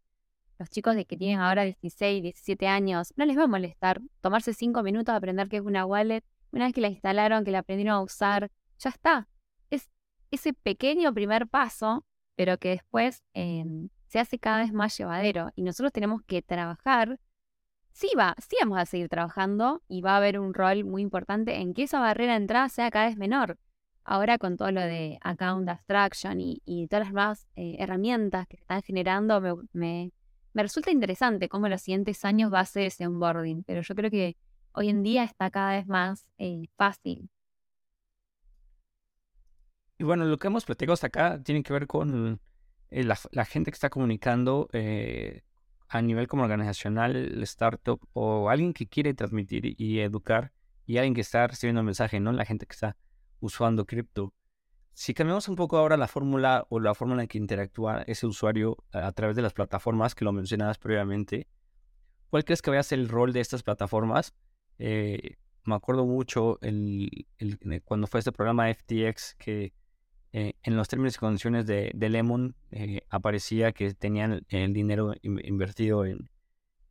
[0.58, 4.52] Los chicos de que tienen ahora 16, 17 años, no les va a molestar tomarse
[4.52, 6.24] 5 minutos a aprender qué es una wallet.
[6.52, 9.28] Una vez que la instalaron, que la aprendieron a usar, ya está.
[9.70, 9.88] Es
[10.32, 12.04] ese pequeño primer paso,
[12.40, 13.66] pero que después eh,
[14.07, 15.50] se hace cada vez más llevadero.
[15.57, 17.20] Y nosotros tenemos que trabajar.
[17.92, 21.57] Sí, va, sí vamos a seguir trabajando y va a haber un rol muy importante
[21.57, 23.59] en que esa barrera de entrada sea cada vez menor.
[24.05, 28.57] Ahora con todo lo de account abstraction y, y todas las nuevas eh, herramientas que
[28.57, 30.12] están generando, me, me,
[30.55, 33.64] me resulta interesante cómo en los siguientes años va a ser ese onboarding.
[33.64, 34.38] Pero yo creo que
[34.72, 37.29] hoy en día está cada vez más eh, fácil.
[40.00, 42.40] Y bueno, lo que hemos platicado hasta acá tiene que ver con
[42.88, 45.42] eh, la, gente que está comunicando eh,
[45.90, 50.52] a nivel como organizacional, startup o alguien que quiere transmitir y educar
[50.86, 52.32] y alguien que está recibiendo el mensaje, ¿no?
[52.32, 52.96] La gente que está
[53.40, 54.32] usando cripto.
[54.94, 58.78] Si cambiamos un poco ahora la fórmula o la fórmula en que interactúa ese usuario
[58.92, 61.46] a, través de las plataformas que lo mencionabas previamente,
[62.30, 64.32] ¿cuál crees que vaya a ser el rol de estas plataformas?
[64.78, 67.26] Eh, me acuerdo mucho el,
[67.84, 69.74] cuando fue este programa FTX que
[70.32, 75.14] eh, en los términos y condiciones de, de Lemon eh, aparecía que tenían el, dinero
[75.22, 76.28] in- invertido en,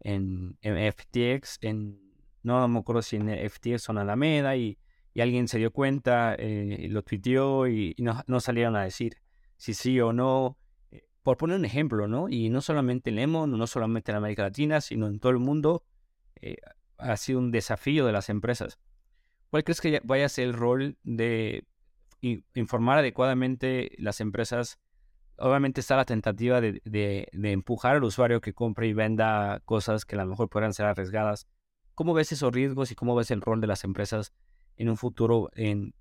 [0.02, 2.00] en, FTX, en,
[2.44, 4.78] no me acuerdo si en FTX o en Alameda, y,
[5.14, 9.18] y alguien se dio cuenta, eh, lo tuiteó y, no, no salieron a decir
[9.58, 10.58] si sí o no.
[11.24, 12.30] Por poner un ejemplo, ¿no?
[12.30, 15.84] Y no solamente en Lemon, no solamente en América Latina, sino en todo el mundo,
[16.98, 18.80] ha sido un desafío de las empresas.
[19.50, 21.66] ¿Cuál crees que vaya a ser el rol de
[22.22, 24.80] informar adecuadamente las empresas?
[25.38, 30.20] Obviamente está la tentativa de, empujar al usuario que compre y venda cosas que a
[30.20, 31.48] lo mejor podrán ser arriesgadas.
[31.96, 34.34] ¿Cómo ves esos riesgos y cómo ves el rol de las empresas
[34.76, 35.94] en un futuro en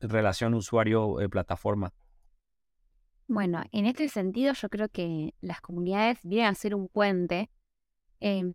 [0.00, 1.92] relación usuario-plataforma?
[3.32, 7.48] Bueno, en este sentido yo creo que las comunidades vienen a ser un puente,
[8.18, 8.54] em,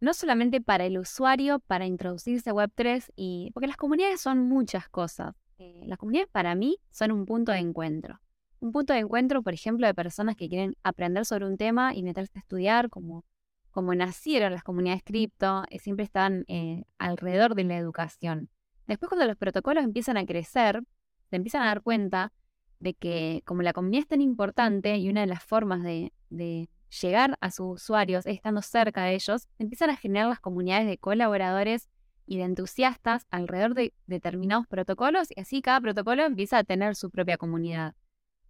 [0.00, 4.86] no solamente para el usuario, para introducirse a Web3, y, porque las comunidades son muchas
[4.90, 5.34] cosas.
[5.62, 8.20] Eh, las comunidades para mí son un punto de encuentro.
[8.58, 12.02] Un punto de encuentro, por ejemplo, de personas que quieren aprender sobre un tema y
[12.02, 13.24] meterse a estudiar, como,
[13.70, 18.48] como nacieron las comunidades cripto, eh, siempre están eh, alrededor de la educación.
[18.88, 20.82] Después cuando los protocolos empiezan a crecer,
[21.30, 22.32] se empiezan a dar cuenta
[22.80, 26.68] de que como la comunidad es tan importante y una de las formas de, de
[27.00, 30.98] llegar a sus usuarios es estando cerca de ellos, empiezan a generar las comunidades de
[30.98, 31.88] colaboradores
[32.26, 37.10] y de entusiastas alrededor de determinados protocolos y así cada protocolo empieza a tener su
[37.10, 37.94] propia comunidad.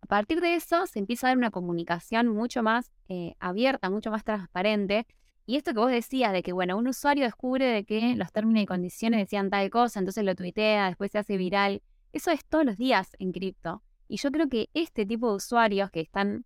[0.01, 4.11] a partir de eso se empieza a dar una comunicación mucho más eh, abierta, mucho
[4.11, 5.07] más transparente.
[5.47, 8.63] Y esto que vos decías de que, bueno, un usuario descubre de que los términos
[8.63, 11.83] y condiciones decían tal cosa, entonces lo tuitea, después se hace viral.
[12.13, 13.83] Eso es todos los días en cripto.
[14.09, 16.45] Y yo creo que este tipo de usuarios que están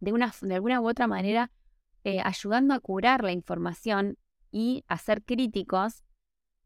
[0.00, 1.50] de, una, de alguna u otra manera
[2.04, 4.18] eh, ayudando a curar la información
[4.50, 6.02] y a ser críticos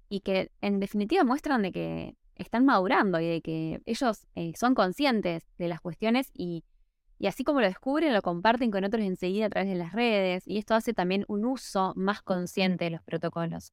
[0.08, 4.74] y que en definitiva muestran de que están madurando y de que ellos eh, son
[4.74, 6.64] conscientes de las cuestiones y,
[7.18, 10.46] y así como lo descubren, lo comparten con otros enseguida a través de las redes
[10.46, 13.72] y esto hace también un uso más consciente de los protocolos.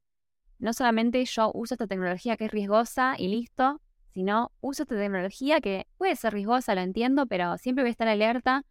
[0.60, 3.82] No solamente yo uso esta tecnología que es riesgosa y listo,
[4.14, 8.08] sino uso esta tecnología que puede ser riesgosa, lo entiendo, pero siempre voy a estar
[8.08, 8.64] alerta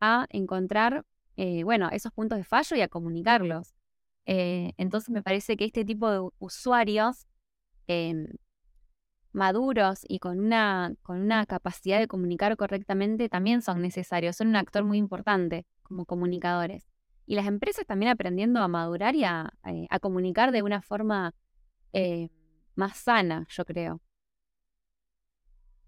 [0.00, 1.04] a encontrar,
[1.36, 3.74] eh, bueno, esos puntos de fallo y a comunicarlos.
[4.26, 7.26] Eh, entonces me parece que este tipo de usuarios
[7.86, 8.28] em,
[9.32, 14.56] maduros y con una, con una capacidad de comunicar correctamente también son necesarios, son un
[14.56, 16.86] actor muy importante como comunicadores.
[17.26, 21.34] Y las empresas también aprendiendo a madurar y a, eh, comunicar de una forma
[22.74, 24.00] más sana, yo creo.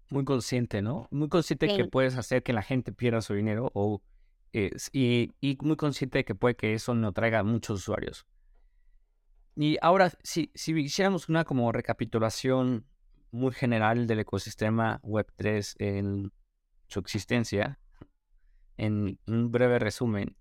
[0.09, 1.07] Muy consciente, ¿no?
[1.11, 4.01] Muy consciente que puedes hacer que la gente pierda su dinero o,
[4.53, 8.25] y, muy consciente de que puede que eso no traiga muchos usuarios.
[9.55, 12.85] Y ahora, si, si hiciéramos una como recapitulación
[13.31, 16.31] muy general del ecosistema Web3 en
[16.87, 17.79] su existencia,
[18.77, 20.35] en un breve resumen,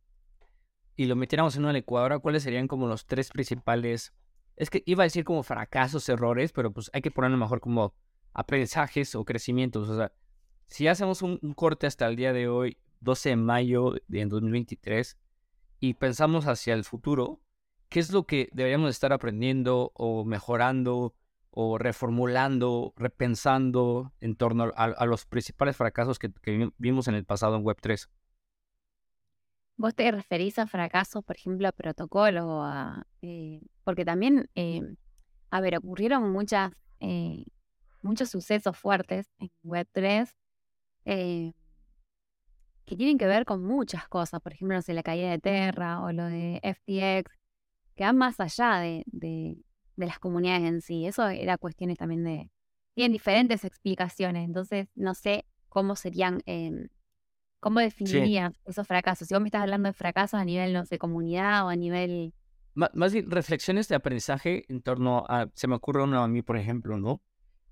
[0.96, 4.12] y lo metiéramos en una licuadora, ¿cuáles serían como los tres principales?
[4.56, 7.94] Es que iba a decir como fracasos, errores, pero pues hay que ponerlo mejor como
[8.34, 9.88] aprendizajes o crecimientos.
[9.88, 10.12] O sea,
[10.68, 15.18] si hacemos un, corte hasta el día de hoy, 12 de mayo de 2023,
[15.80, 17.40] y pensamos hacia el futuro,
[17.88, 21.14] ¿qué es lo que deberíamos estar aprendiendo o mejorando
[21.50, 26.30] o reformulando, repensando en torno a, los principales fracasos que,
[26.78, 28.08] vimos en el pasado en Web3?
[29.76, 32.62] ¿Vos te referís a fracasos, por ejemplo, a protocolo?
[32.62, 34.80] A, eh, porque también, eh,
[35.50, 37.44] a ver, ocurrieron muchas eh,
[38.02, 40.32] muchos sucesos fuertes en Web3
[41.04, 41.52] eh,
[42.84, 44.40] que tienen que ver con muchas cosas.
[44.40, 47.30] Por ejemplo, no sé, la caída de Terra o lo de FTX,
[47.94, 49.56] que van más allá de, de,
[49.96, 51.06] las comunidades en sí.
[51.06, 52.50] Eso era cuestiones también de...
[52.94, 56.42] Tienen diferentes explicaciones, entonces no sé cómo serían...
[56.46, 56.88] Eh,
[57.60, 59.28] ¿Cómo definirías esos fracasos?
[59.28, 62.34] Si vos me estás hablando de fracasos a nivel, no sé, comunidad o a nivel...
[62.74, 65.46] más bien, reflexiones de aprendizaje en torno a...
[65.54, 67.22] Se me ocurre uno a mí, por ejemplo, ¿no?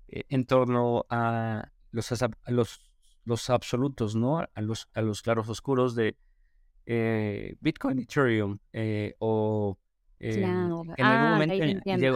[0.07, 2.13] Eh, en torno a los,
[2.47, 2.90] los,
[3.25, 4.39] los absolutos, ¿no?
[4.39, 6.15] A los, a los claros oscuros de
[6.85, 9.77] eh, Bitcoin, Ethereum eh, o...
[10.19, 10.83] claro.
[10.97, 11.55] En ah, momento,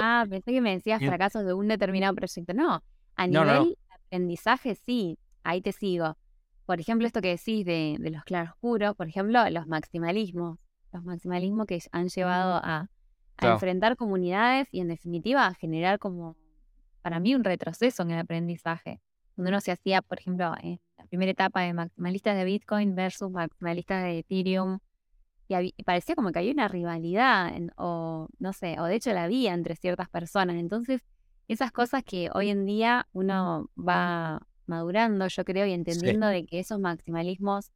[0.02, 2.54] ah, pensé que me decías fracasos de un determinado proyecto.
[2.54, 2.84] No,
[3.16, 6.18] a nivel aprendizaje sí, ahí te sigo.
[6.66, 10.58] Por ejemplo, esto que decís de, de los claroscuros, por ejemplo, los maximalismos.
[10.92, 12.90] Los maximalismos que han llevado a,
[13.38, 16.38] a enfrentar comunidades y en definitiva a generar como
[17.02, 19.00] para mí un retroceso en el aprendizaje,
[19.36, 20.80] donde uno se hacía, por ejemplo, la
[21.16, 24.80] primera etapa de maximalistas de Bitcoin versus maximalistas de Ethereum,
[25.48, 29.54] y, parecía como que había una rivalidad, o no sé, o de hecho la había
[29.54, 30.58] entre ciertas personas.
[30.58, 31.02] Entonces,
[31.48, 36.60] esas cosas que hoy en día uno va madurando, yo creo, y entendiendo de que
[36.60, 37.72] esos maximalismos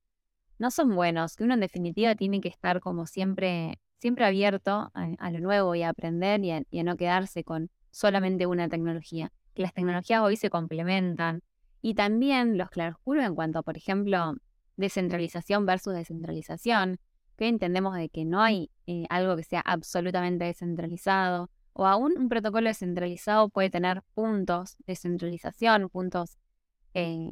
[0.57, 5.31] no son buenos, que uno en definitiva tiene que estar como siempre, siempre abierto a,
[5.31, 9.73] lo nuevo y a aprender y a no quedarse con solamente una tecnología, que las
[9.73, 11.41] tecnologías hoy se complementan.
[11.81, 14.35] Y también los claroscuros en cuanto por ejemplo,
[14.75, 16.99] descentralización versus descentralización,
[17.37, 22.27] que entendemos de que no hay eh, algo que sea absolutamente descentralizado, o aún un
[22.27, 26.37] protocolo descentralizado puede tener puntos de centralización, puntos
[26.93, 27.31] eh,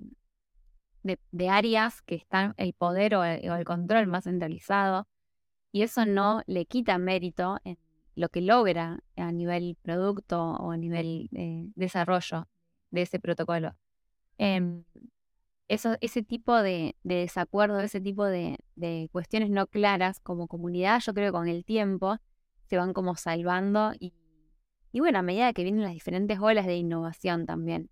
[1.03, 5.07] de, áreas que están el poder o el, o el, control más centralizado,
[5.71, 7.77] y eso no le quita mérito en
[8.15, 12.47] lo que logra a nivel producto o a nivel eh, desarrollo
[12.91, 13.75] de ese protocolo.
[14.37, 14.83] Em,
[15.67, 18.57] eso, ese tipo de, desacuerdo, ese tipo de,
[19.11, 22.17] cuestiones no claras como comunidad, yo creo que con el tiempo
[22.65, 24.13] se van como salvando y,
[24.93, 27.89] bueno, a medida que vienen las diferentes olas de innovación también.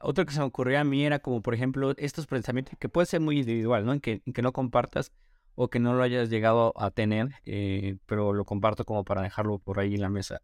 [0.00, 3.06] Otro que se me ocurrió a mí era como, por ejemplo, estos pensamientos que puede
[3.06, 3.92] ser muy individual, ¿no?
[3.94, 5.12] En que, en que no compartas
[5.54, 9.58] o que no lo hayas llegado a tener, eh, pero lo comparto como para dejarlo
[9.58, 10.42] por ahí en la mesa.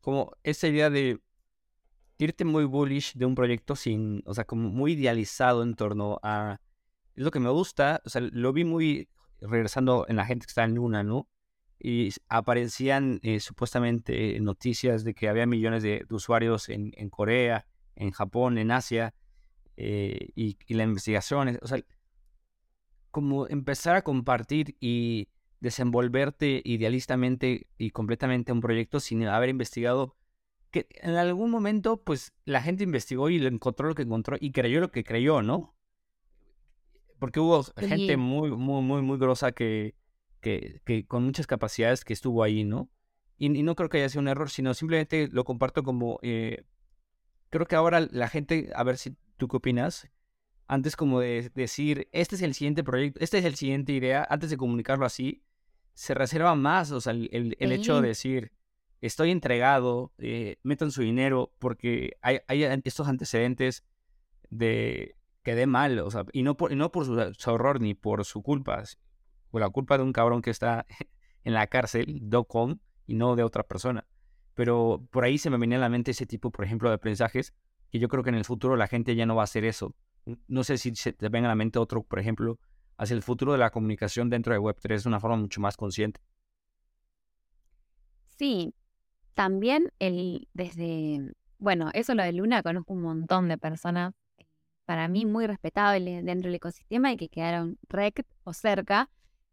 [0.00, 1.20] Como esa idea de
[2.22, 6.60] irte muy bullish de un proyecto sin, o sea, como muy idealizado en torno a...
[7.14, 9.08] Es lo que me gusta, o sea, lo vi muy
[9.40, 11.28] regresando en la gente que está en Luna, ¿no?
[11.78, 18.56] Y aparecían eh, supuestamente noticias de que había millones de, usuarios en, Corea, en Japón,
[18.56, 19.14] en Asia,
[19.76, 21.82] eh, y, y, la investigación, o sea,
[23.10, 25.28] como empezar a compartir y
[25.60, 30.16] desenvolverte idealistamente y completamente un proyecto sin haber investigado
[30.72, 34.80] que en algún momento pues la gente investigó y encontró lo que encontró y creyó
[34.80, 35.76] lo que creyó, ¿no?
[37.20, 39.94] Porque hubo gente muy, muy, muy, muy grosa que,
[40.40, 42.90] que, que, con muchas capacidades que estuvo ahí, ¿no?
[43.38, 46.18] Y, no creo que haya sido un error, sino simplemente lo comparto como...
[46.22, 46.64] Eh,
[47.50, 50.08] creo que ahora la gente, a ver si tú qué opinas,
[50.66, 54.50] antes como de decir, este es el siguiente proyecto, esta es el siguiente idea, antes
[54.50, 55.42] de comunicarlo así,
[55.92, 58.52] se reserva más, o sea, el, el, hecho de decir,
[59.02, 62.40] estoy entregado, eh, metan su dinero, porque hay,
[62.84, 63.84] estos antecedentes
[64.48, 68.24] de que dé mal, o sea, y no por, no por su, horror ni por
[68.24, 68.84] su culpa,
[69.50, 70.86] por la culpa de un cabrón que está
[71.44, 74.06] en la cárcel, Docon, y no de otra persona.
[74.54, 77.54] Pero por ahí se me venía a la mente ese tipo, por ejemplo, de aprendizajes,
[77.90, 79.96] que yo creo que en el futuro la gente ya no va a hacer eso.
[80.46, 82.60] No sé si se te venga a la mente otro, por ejemplo,
[82.96, 86.20] hacia el futuro de la comunicación dentro de Web3 de una forma mucho más consciente.
[88.38, 88.74] Sí,
[89.34, 94.14] también el desde, bueno, eso lo de Luna, conozco un montón de personas,
[94.84, 99.08] para mí muy respetables dentro del ecosistema y que quedaron rec o cerca.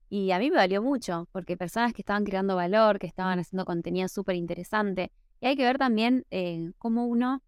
[0.10, 3.64] Y a mí me valió mucho, porque personas que estaban creando valor, que estaban haciendo
[3.64, 5.12] contenido súper interesante.
[5.40, 7.44] Y hay que ver también eh, cómo uno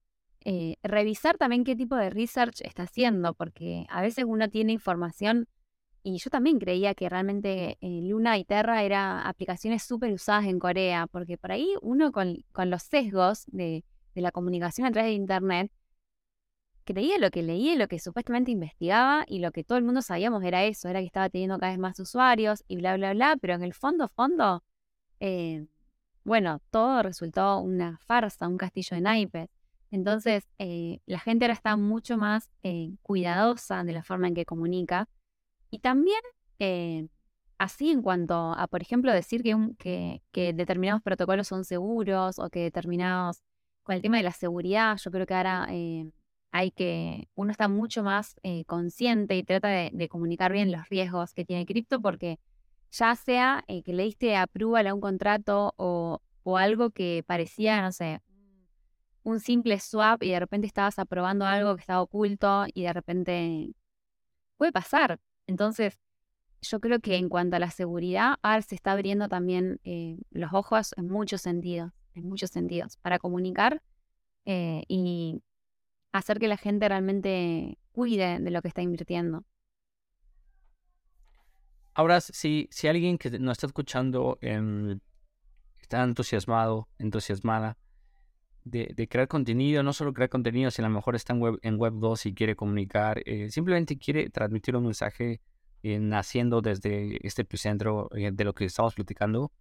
[0.46, 5.48] eh, revisar también qué tipo de research está haciendo, porque a veces uno tiene información
[6.04, 10.60] y yo también creía que realmente eh, Luna y Terra eran aplicaciones súper usadas en
[10.60, 13.84] Corea, porque por ahí uno con, los sesgos de,
[14.16, 15.72] la comunicación a través de Internet
[16.84, 20.02] creía lo que leía y lo que supuestamente investigaba y lo que todo el mundo
[20.02, 23.38] sabíamos era eso, era que estaba teniendo cada vez más usuarios y bla, bla, bla,
[23.40, 24.64] pero en el fondo, fondo,
[25.20, 25.68] eh,
[26.24, 29.50] bueno, todo resultó una farsa, un castillo de naipes.
[29.92, 32.50] Entonces, eh, la gente ahora está mucho más
[33.02, 35.10] cuidadosa de la forma en que comunica
[35.72, 36.20] y también,
[36.60, 37.08] eh,
[37.58, 42.60] así en cuanto a, por ejemplo, decir que, que, determinados protocolos son seguros o que
[42.60, 43.42] determinados,
[43.84, 46.12] con el tema de la seguridad, yo creo que ahora eh,
[46.52, 51.34] hay que, uno está mucho más eh, consciente y trata de, comunicar bien los riesgos
[51.34, 52.40] que tiene cripto porque
[52.92, 54.48] ya sea que le diste a
[54.94, 58.22] un contrato o, o algo que parecía, no sé,
[59.24, 63.74] un simple swap y de repente estabas aprobando algo que estaba oculto y de repente
[64.58, 65.20] puede pasar.
[65.52, 66.00] Entonces,
[66.62, 70.54] yo creo que en cuanto a la seguridad, ahora se está abriendo también eh, los
[70.54, 73.84] ojos en muchos sentidos, en muchos sentidos, para comunicar
[74.46, 75.44] eh, y
[76.14, 79.44] hacer que la gente realmente cuide de lo que está invirtiendo.
[81.94, 85.02] Ahora, si, si alguien que nos está escuchando em,
[85.82, 87.78] está entusiasmado, entusiasmada
[88.64, 91.78] de, crear contenido, no solo crear contenido, si a lo mejor está en Web, en
[91.78, 95.42] web 2 y quiere comunicar, eh, simplemente quiere transmitir un mensaje
[95.84, 99.52] eh, naciendo desde este epicentro eh, de lo que estamos platicando,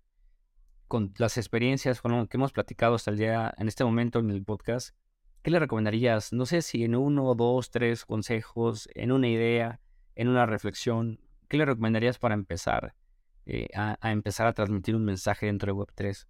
[0.86, 4.30] con las experiencias con lo que hemos platicado hasta el día, en este momento en
[4.30, 4.94] el podcast,
[5.42, 6.32] ¿qué le recomendarías?
[6.32, 9.80] No sé si en uno, dos, tres consejos, en una idea,
[10.16, 12.94] en una reflexión, ¿qué le recomendarías para empezar
[13.74, 16.26] a, empezar a transmitir un mensaje dentro de Web3?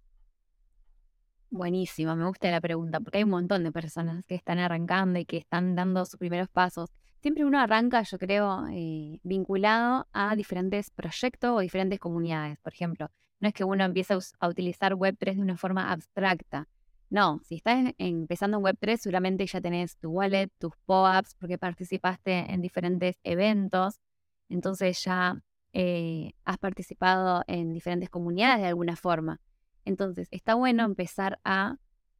[1.53, 5.25] Buenísimo, me gusta la pregunta, porque hay un montón de personas que están arrancando y
[5.25, 6.89] que están dando sus primeros pasos.
[7.21, 12.57] Siempre uno arranca, yo creo, eh, vinculado a diferentes proyectos o diferentes comunidades.
[12.59, 13.09] Por ejemplo,
[13.41, 16.69] no es que uno empiece a, utilizar Web3 de una forma abstracta.
[17.09, 22.49] No, si estás empezando en Web3, seguramente ya tenés tu wallet, tus POAPs, porque participaste
[22.49, 23.99] en diferentes eventos.
[24.47, 25.41] Entonces ya
[25.73, 29.41] eh, has participado en diferentes comunidades de alguna forma.
[29.85, 31.77] Entonces, está bueno empezar a...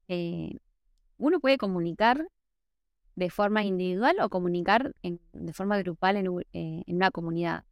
[0.08, 0.58] Eh,
[1.18, 2.28] uno puede comunicar
[3.16, 7.66] de forma individual o comunicar de forma grupal eh, en, una comunidad.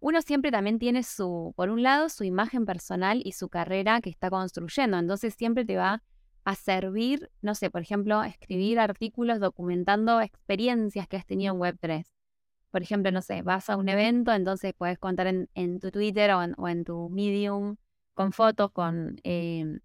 [0.00, 4.10] Uno siempre también tiene su, por un lado, su imagen personal y su carrera que
[4.10, 4.98] está construyendo.
[4.98, 6.02] Entonces siempre te va
[6.44, 12.04] a servir, no sé, por ejemplo, escribir artículos documentando experiencias que has tenido en Web3.
[12.70, 16.40] Por ejemplo, no sé, vas a un evento, entonces puedes contar en, tu Twitter o
[16.56, 17.76] o en tu Medium
[18.18, 19.78] con fotos, con eh,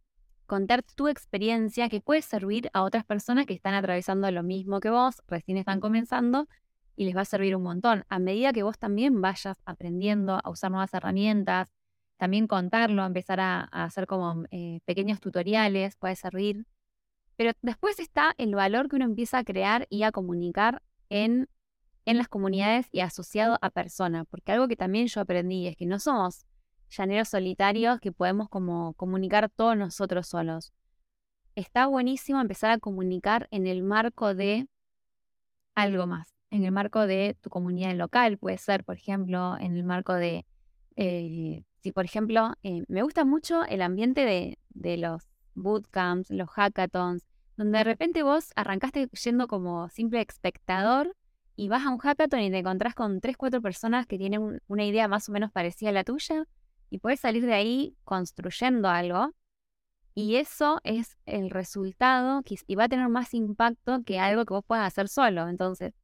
[0.47, 4.89] contar tu experiencia que puede servir a otras personas que están atravesando lo mismo que
[4.89, 6.47] vos, recién están comenzando
[6.95, 8.05] y les va a servir un montón.
[8.09, 11.71] A medida que vos también vayas aprendiendo a usar nuevas herramientas,
[12.17, 16.65] también contarlo, empezar a, hacer como eh, pequeños tutoriales, puede servir.
[17.35, 21.49] Pero después está el valor que uno empieza a crear y a comunicar en,
[22.05, 24.25] en las comunidades y asociado a personas.
[24.27, 26.47] Porque algo que también yo aprendí es que no somos
[26.95, 30.73] llaneros solitarios que podemos como comunicar todos nosotros solos.
[31.55, 34.67] Está buenísimo empezar a comunicar en el marco de
[35.75, 39.83] algo más, en el marco de tu comunidad local, puede ser, por ejemplo, en el
[39.83, 40.45] marco de,
[40.95, 46.49] eh, si por ejemplo, eh, me gusta mucho el ambiente de, de los bootcamps, los
[46.49, 47.25] hackathons,
[47.57, 51.15] donde de repente vos arrancaste yendo como simple espectador
[51.55, 54.85] y vas a un hackathon y te encontrás con tres, cuatro personas que tienen una
[54.85, 56.45] idea más o menos parecida a la tuya
[56.93, 59.33] y puedes salir de ahí construyendo algo.
[60.13, 64.63] Y eso es el resultado y va a tener más impacto que algo que vos
[64.63, 65.49] puedas hacer solo.
[65.49, 65.95] Entonces,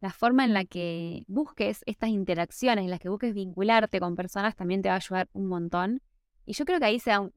[0.00, 4.56] la forma en la que busques estas interacciones, en las que busques vincularte con personas,
[4.56, 6.00] también te va a ayudar un montón.
[6.46, 7.28] Y yo creo que ahí sea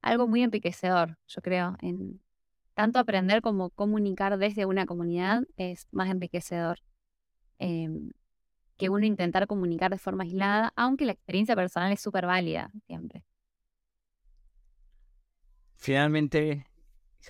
[0.00, 2.20] algo muy enriquecedor, yo creo, en,
[2.74, 6.78] tanto aprender como comunicar desde una comunidad es más enriquecedor
[7.58, 8.12] em,
[8.82, 13.22] que uno intentar comunicar de forma aislada, aunque la experiencia personal es súper válida siempre.
[15.76, 16.66] Finalmente,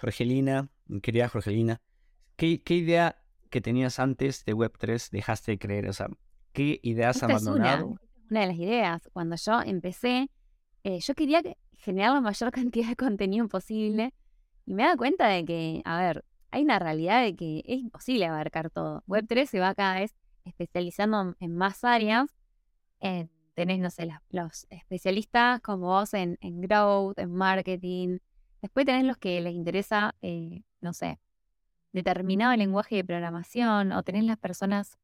[0.01, 1.83] Jorgelina, mi querida Jorgelina,
[2.37, 5.89] ¿qué, idea que tenías antes de Web3 dejaste de creer?
[5.91, 6.09] O sea,
[6.55, 7.87] ¿qué ideas abandonado?
[7.89, 7.99] una,
[8.31, 9.11] una, de las ideas.
[9.13, 10.31] Cuando yo empecé,
[10.85, 11.43] eh, yo quería
[11.75, 14.15] generar la mayor cantidad de contenido posible
[14.65, 18.25] y me da cuenta de que, a ver, hay una realidad de que es imposible
[18.25, 19.05] abarcar todo.
[19.07, 20.15] Web3 se va cada vez
[20.45, 22.35] especializando en más áreas.
[23.01, 28.19] Eh, tenés, no sé, los especialistas como vos en, growth, en marketing.
[28.61, 31.19] Después tenés los que les interesa, eh, no sé,
[31.93, 34.99] determinado lenguaje de programación o tenés las personas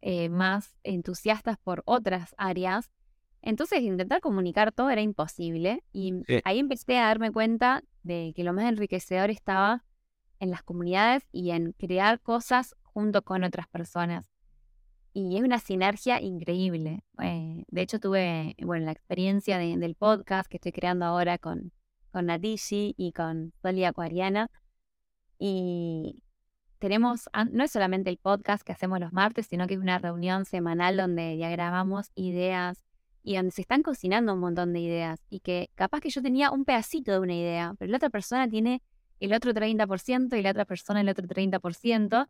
[0.00, 2.90] eh, más entusiastas por otras áreas.
[3.42, 6.14] Entonces, intentar comunicar todo era imposible y
[6.44, 9.84] ahí empecé a darme cuenta de que lo más enriquecedor estaba
[10.38, 14.33] en las comunidades y en crear cosas junto con otras personas.
[15.14, 17.04] Y es una sinergia increíble.
[17.22, 21.72] Eh, de hecho, tuve bueno, la experiencia del podcast que estoy creando ahora con,
[22.12, 24.50] con Natishi y con Soli Acuariana.
[25.38, 26.22] Y
[26.80, 30.44] tenemos, no es solamente el podcast que hacemos los martes, sino que es una reunión
[30.44, 32.84] semanal donde diagramamos ideas,
[33.24, 36.50] y donde se están cocinando un montón de ideas y que capaz que yo tenía
[36.50, 38.82] un pedacito de una idea, pero la otra persona tiene
[39.18, 42.28] el otro 30% y la otra persona el otro 30%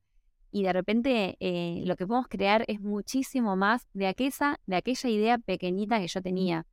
[0.55, 5.11] y de repente eh, lo que podemos crear es muchísimo más de aquella, de aquella
[5.11, 6.65] idea pequeñita que yo tenía,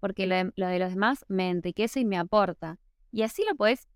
[0.00, 2.78] porque lo de, lo de los demás me enriquece y me aporta.
[3.12, 3.88] Y así lo puedes,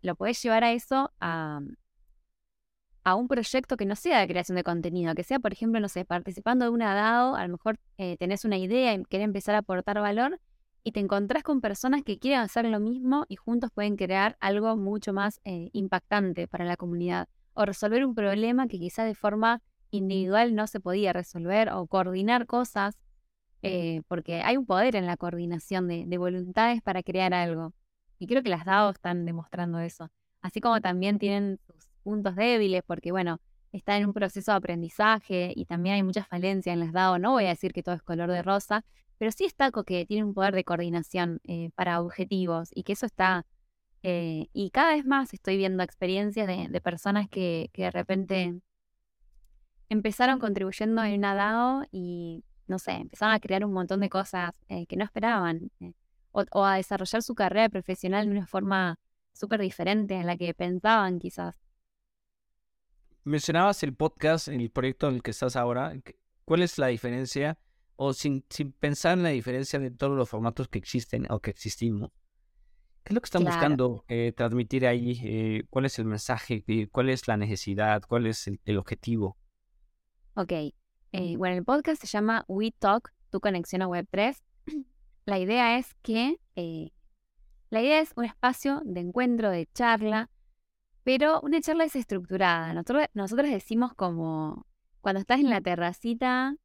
[0.00, 1.60] lo puedes llevar a eso a,
[3.04, 5.88] a un proyecto que no sea de creación de contenido, que sea, por ejemplo, no
[5.90, 9.54] sé, participando de una DAO, a lo mejor eh, tenés una idea y querés empezar
[9.54, 10.40] a aportar valor
[10.82, 14.78] y te encontrás con personas que quieren hacer lo mismo y juntos pueden crear algo
[14.78, 17.28] mucho más eh, impactante para la comunidad
[17.58, 22.46] o resolver un problema que quizás de forma individual no se podía resolver o coordinar
[22.46, 22.96] cosas,
[23.62, 27.74] eh, porque hay un poder en la coordinación de, de voluntades para crear algo.
[28.20, 30.08] Y creo que las DAO están demostrando eso.
[30.40, 33.40] Así como también tienen sus puntos débiles, porque bueno,
[33.72, 37.18] está en un proceso de aprendizaje y también hay muchas falencias en las DAO.
[37.18, 38.84] No voy a decir que todo es color de rosa,
[39.18, 43.06] pero sí está que tiene un poder de coordinación eh, para objetivos y que eso
[43.06, 43.46] está...
[44.10, 48.58] Eh, y cada vez más estoy viendo experiencias de, personas que, de repente
[49.90, 54.52] empezaron contribuyendo en una DAO y, no sé, empezaron a crear un montón de cosas
[54.68, 55.70] eh, que no esperaban
[56.32, 58.98] o, o, a desarrollar su carrera profesional de una forma
[59.34, 61.60] súper diferente a la que pensaban quizás
[63.24, 65.92] mencionabas el podcast, el proyecto en el que estás ahora.
[66.46, 67.58] ¿Cuál es la diferencia?
[67.96, 71.50] O sin, sin pensar en la diferencia de todos los formatos que existen o que
[71.50, 72.10] existimos.
[73.02, 75.20] ¿Qué es lo que están buscando eh, transmitir ahí?
[75.24, 76.64] Eh, ¿Cuál es el mensaje?
[76.92, 78.02] ¿Cuál es la necesidad?
[78.06, 79.36] ¿Cuál es el, objetivo?
[80.34, 80.52] Ok.
[81.12, 84.36] Eh, bueno, el podcast se llama We Talk, tu conexión a Web3.
[85.24, 86.38] La idea es que
[87.70, 90.30] la idea es un espacio de encuentro, de charla,
[91.04, 92.72] pero una charla es estructurada.
[92.72, 94.66] Nosotros, nosotros decimos como
[95.00, 96.56] cuando estás en la terracita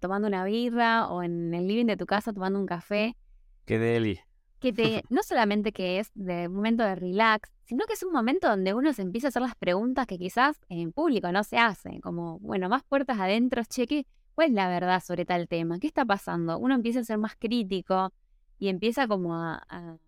[0.00, 3.16] tomando una birra o en el living de tu casa tomando un café.
[3.64, 4.20] Qué deli.
[4.64, 8.48] Que te, no solamente que es de momento de relax, sino que es un momento
[8.48, 12.00] donde uno se empieza a hacer las preguntas que quizás en público no se hace.
[12.00, 15.78] Como, bueno, más puertas adentro, cheque, ¿cuál es la verdad sobre tal tema?
[15.78, 16.56] ¿Qué está pasando?
[16.56, 18.10] Uno empieza a ser más crítico
[18.58, 19.98] y empieza como a,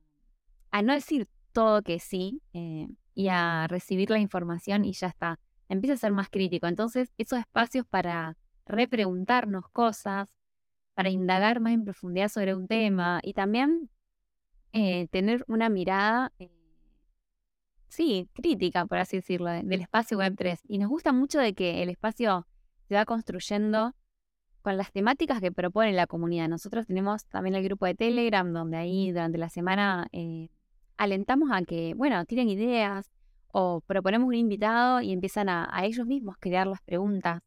[0.70, 2.40] a, no decir todo que sí.
[2.54, 5.38] Eh, y a recibir la información y ya está.
[5.68, 6.66] Empieza a ser más crítico.
[6.66, 10.30] Entonces, esos espacios para repreguntarnos cosas,
[10.94, 13.90] para indagar más en profundidad sobre un tema y también
[14.76, 16.50] eh, tener una mirada, eh,
[17.88, 20.60] sí, crítica, por así decirlo, del espacio Web3.
[20.68, 22.46] Y nos gusta mucho de que el espacio
[22.86, 23.94] se va construyendo
[24.60, 26.48] con las temáticas que propone la comunidad.
[26.48, 30.48] Nosotros tenemos también el grupo de Telegram, donde ahí durante la semana eh,
[30.98, 33.10] alentamos a que, bueno, tiren ideas
[33.52, 37.40] o proponemos un invitado y empiezan a, ellos mismos crear las preguntas.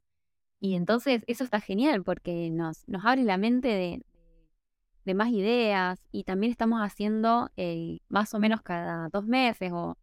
[0.59, 4.01] Y entonces eso está genial porque nos, nos abre la mente de,
[5.13, 9.97] más ideas y también estamos haciendo eh, más o menos cada dos meses o,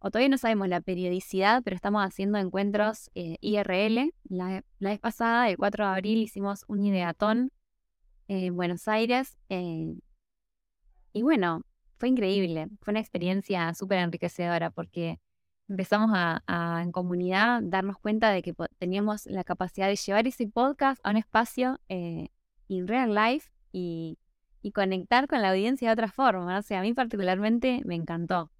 [0.00, 4.12] todavía no sabemos la periodicidad, pero estamos haciendo encuentros eh, IRL.
[4.24, 7.52] La, vez pasada, el 4 de abril, hicimos un ideatón
[8.26, 9.38] en Buenos Aires.
[9.48, 9.94] Eh,
[11.12, 11.62] y bueno,
[11.98, 15.20] fue increíble, fue una experiencia súper enriquecedora porque
[15.68, 21.00] empezamos a, en comunidad darnos cuenta de que teníamos la capacidad de llevar ese podcast
[21.04, 22.28] a un espacio en
[22.88, 24.18] real life y
[24.62, 26.58] y conectar con la audiencia de otra forma.
[26.58, 28.50] O sea, a mí particularmente me encantó.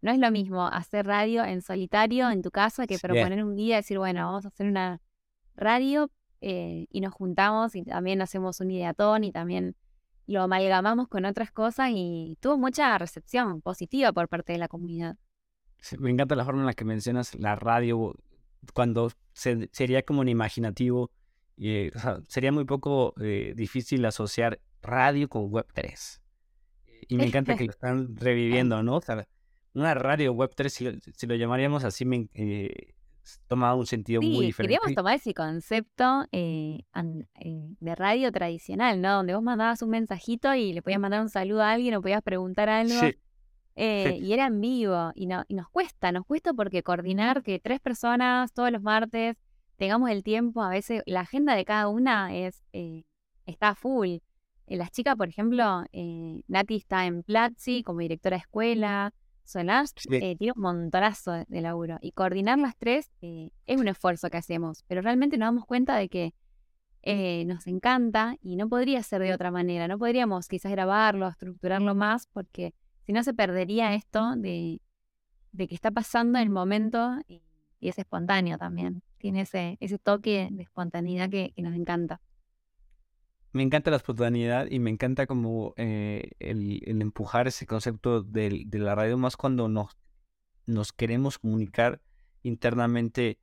[0.00, 3.76] No es lo mismo hacer radio en solitario en tu casa que proponer un día
[3.76, 5.00] y decir, bueno, vamos a hacer una
[5.56, 6.10] radio
[6.40, 9.76] eh, y nos juntamos y también hacemos un ideatón y también
[10.26, 15.16] lo amalgamamos con otras cosas y tuvo mucha recepción positiva por parte de la comunidad.
[15.98, 18.14] me encanta la forma en la que mencionas la radio
[18.72, 21.10] cuando sería como un imaginativo.
[22.28, 26.20] sería muy poco eh, difícil asociar radio con Web3.
[27.08, 28.96] Y me encanta que lo están reviviendo, ¿no?
[28.96, 29.26] O sea,
[29.74, 30.68] una radio Web3,
[31.14, 32.94] si, lo llamaríamos así, me, eh,
[33.46, 34.74] toma un sentido muy diferente.
[34.74, 39.14] Queríamos tomar ese concepto eh, eh, de radio tradicional, ¿no?
[39.16, 42.22] Donde vos mandabas un mensajito y le podías mandar un saludo a alguien o podías
[42.22, 43.00] preguntar algo.
[43.76, 45.12] Y era en vivo.
[45.14, 49.36] Y, no, y nos cuesta, nos cuesta porque coordinar que tres personas todos los martes
[49.76, 52.64] tengamos el tiempo, a veces la agenda de cada una es
[53.46, 54.18] está full.
[54.68, 59.94] Eh, las chicas, por ejemplo, eh, Nati está en Platzi como directora de escuela, Solange
[60.10, 61.96] eh, tiene un montonazo de laburo.
[62.02, 66.10] Y coordinar las tres es un esfuerzo que hacemos, pero realmente nos damos cuenta de
[66.10, 66.34] que
[67.46, 69.88] nos encanta y no podría ser de otra manera.
[69.88, 72.74] No podríamos quizás grabarlo, estructurarlo más, porque
[73.06, 74.82] si no se perdería esto de,
[75.56, 77.42] que está pasando en el momento y,
[77.80, 79.02] es espontáneo también.
[79.16, 82.20] Tiene ese, ese toque de espontaneidad que nos encanta
[83.52, 88.94] me encanta la espontaneidad y me encanta como eh, el, empujar ese concepto de, la
[88.94, 89.96] radio más cuando nos,
[90.66, 92.02] nos queremos comunicar
[92.42, 93.38] internamente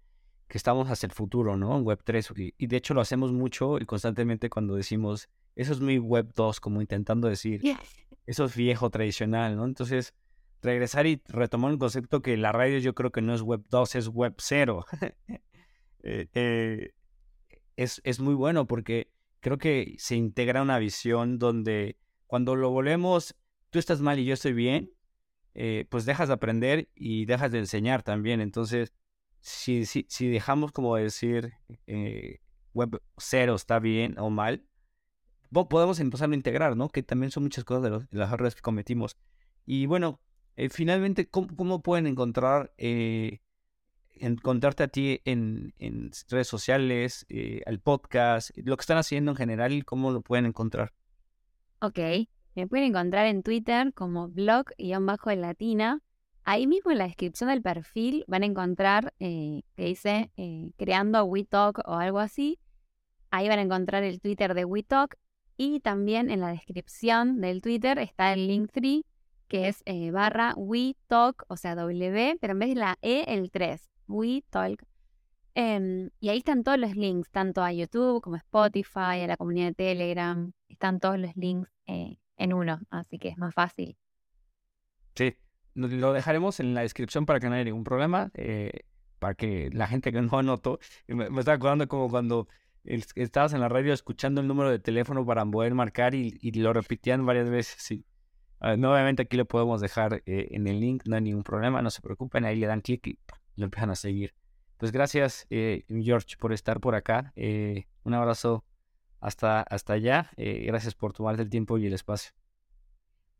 [0.47, 1.76] que estamos hacia el futuro, ¿no?
[1.76, 2.53] En Web3.
[2.58, 6.82] Y, de hecho lo hacemos mucho y constantemente cuando decimos, eso es muy Web2, como
[6.82, 7.62] intentando decir,
[8.28, 9.66] eso es viejo, tradicional, ¿no?
[9.66, 10.14] Entonces,
[10.62, 14.12] regresar y retomar un concepto que la radio yo creo que no es Web2, es
[14.12, 14.86] Web0.
[16.08, 16.91] Eh, eh,
[17.78, 19.10] es, es muy bueno porque
[19.46, 23.36] creo que se integra una visión donde cuando lo volvemos,
[23.70, 24.91] tú estás mal y yo estoy bien,
[25.54, 28.41] eh, pues dejas de aprender y dejas de enseñar también.
[28.41, 28.91] Entonces,
[29.41, 31.54] si, si, si dejamos como decir
[31.86, 32.39] eh,
[32.74, 34.66] web cero está bien o mal,
[35.52, 36.89] podemos empezar a integrar, ¿no?
[36.89, 39.16] Que también son muchas cosas de, las errores que cometimos.
[39.64, 40.20] Y bueno,
[40.56, 42.74] eh, finalmente, ¿cómo, pueden encontrar
[44.20, 45.74] encontrarte a ti en,
[46.30, 50.93] redes sociales, eh, al podcast, lo que están haciendo en general cómo lo pueden encontrar.
[51.80, 51.99] Ok,
[52.55, 56.01] me pueden encontrar en Twitter como blog-latina.
[56.43, 61.24] Ahí mismo en la descripción del perfil van a encontrar eh, que dice eh, creando
[61.26, 62.59] WeTalk o algo así.
[63.32, 65.18] Ahí van a encontrar el Twitter de WeTalk
[65.57, 69.01] y también en la descripción del Twitter está el link 3
[69.47, 73.95] que es barra WeTalk, o sea W, pero en vez de la E, el 3.
[74.08, 74.84] WeTalk.
[75.53, 79.38] Em, y ahí están todos los links, tanto a YouTube como a Spotify, a la
[79.38, 80.51] comunidad de Telegram.
[80.68, 83.97] Están todos los links eh, en uno, así que es más fácil.
[85.16, 85.36] Sí,
[85.76, 88.82] lo dejaremos en la descripción para que no haya ningún problema, eh,
[89.20, 92.47] para que la gente que no anotó, me, me estaba acordando como cuando
[92.86, 97.26] estabas en la radio escuchando el número de teléfono para poder marcar y, lo repetían
[97.26, 98.06] varias veces, sí.
[98.60, 101.82] Ah, no, obviamente aquí lo podemos dejar eh, en el link, no hay ningún problema,
[101.82, 103.20] no se preocupen, ahí le dan clic y
[103.56, 104.34] lo empiezan a seguir.
[104.78, 107.32] Pues gracias, eh, George, por estar por acá.
[107.36, 108.66] Eh, un abrazo
[109.20, 110.32] hasta, hasta allá.
[110.38, 112.34] Eh, gracias por tomarte el tiempo y el espacio.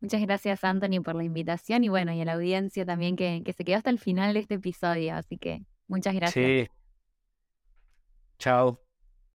[0.00, 3.52] Muchas gracias, Anthony, por la invitación y bueno, y a la audiencia también que, que
[3.52, 5.14] se quedó hasta el final de este episodio.
[5.14, 6.44] Así que muchas gracias.
[6.44, 6.68] Sí.
[8.38, 8.85] Chao.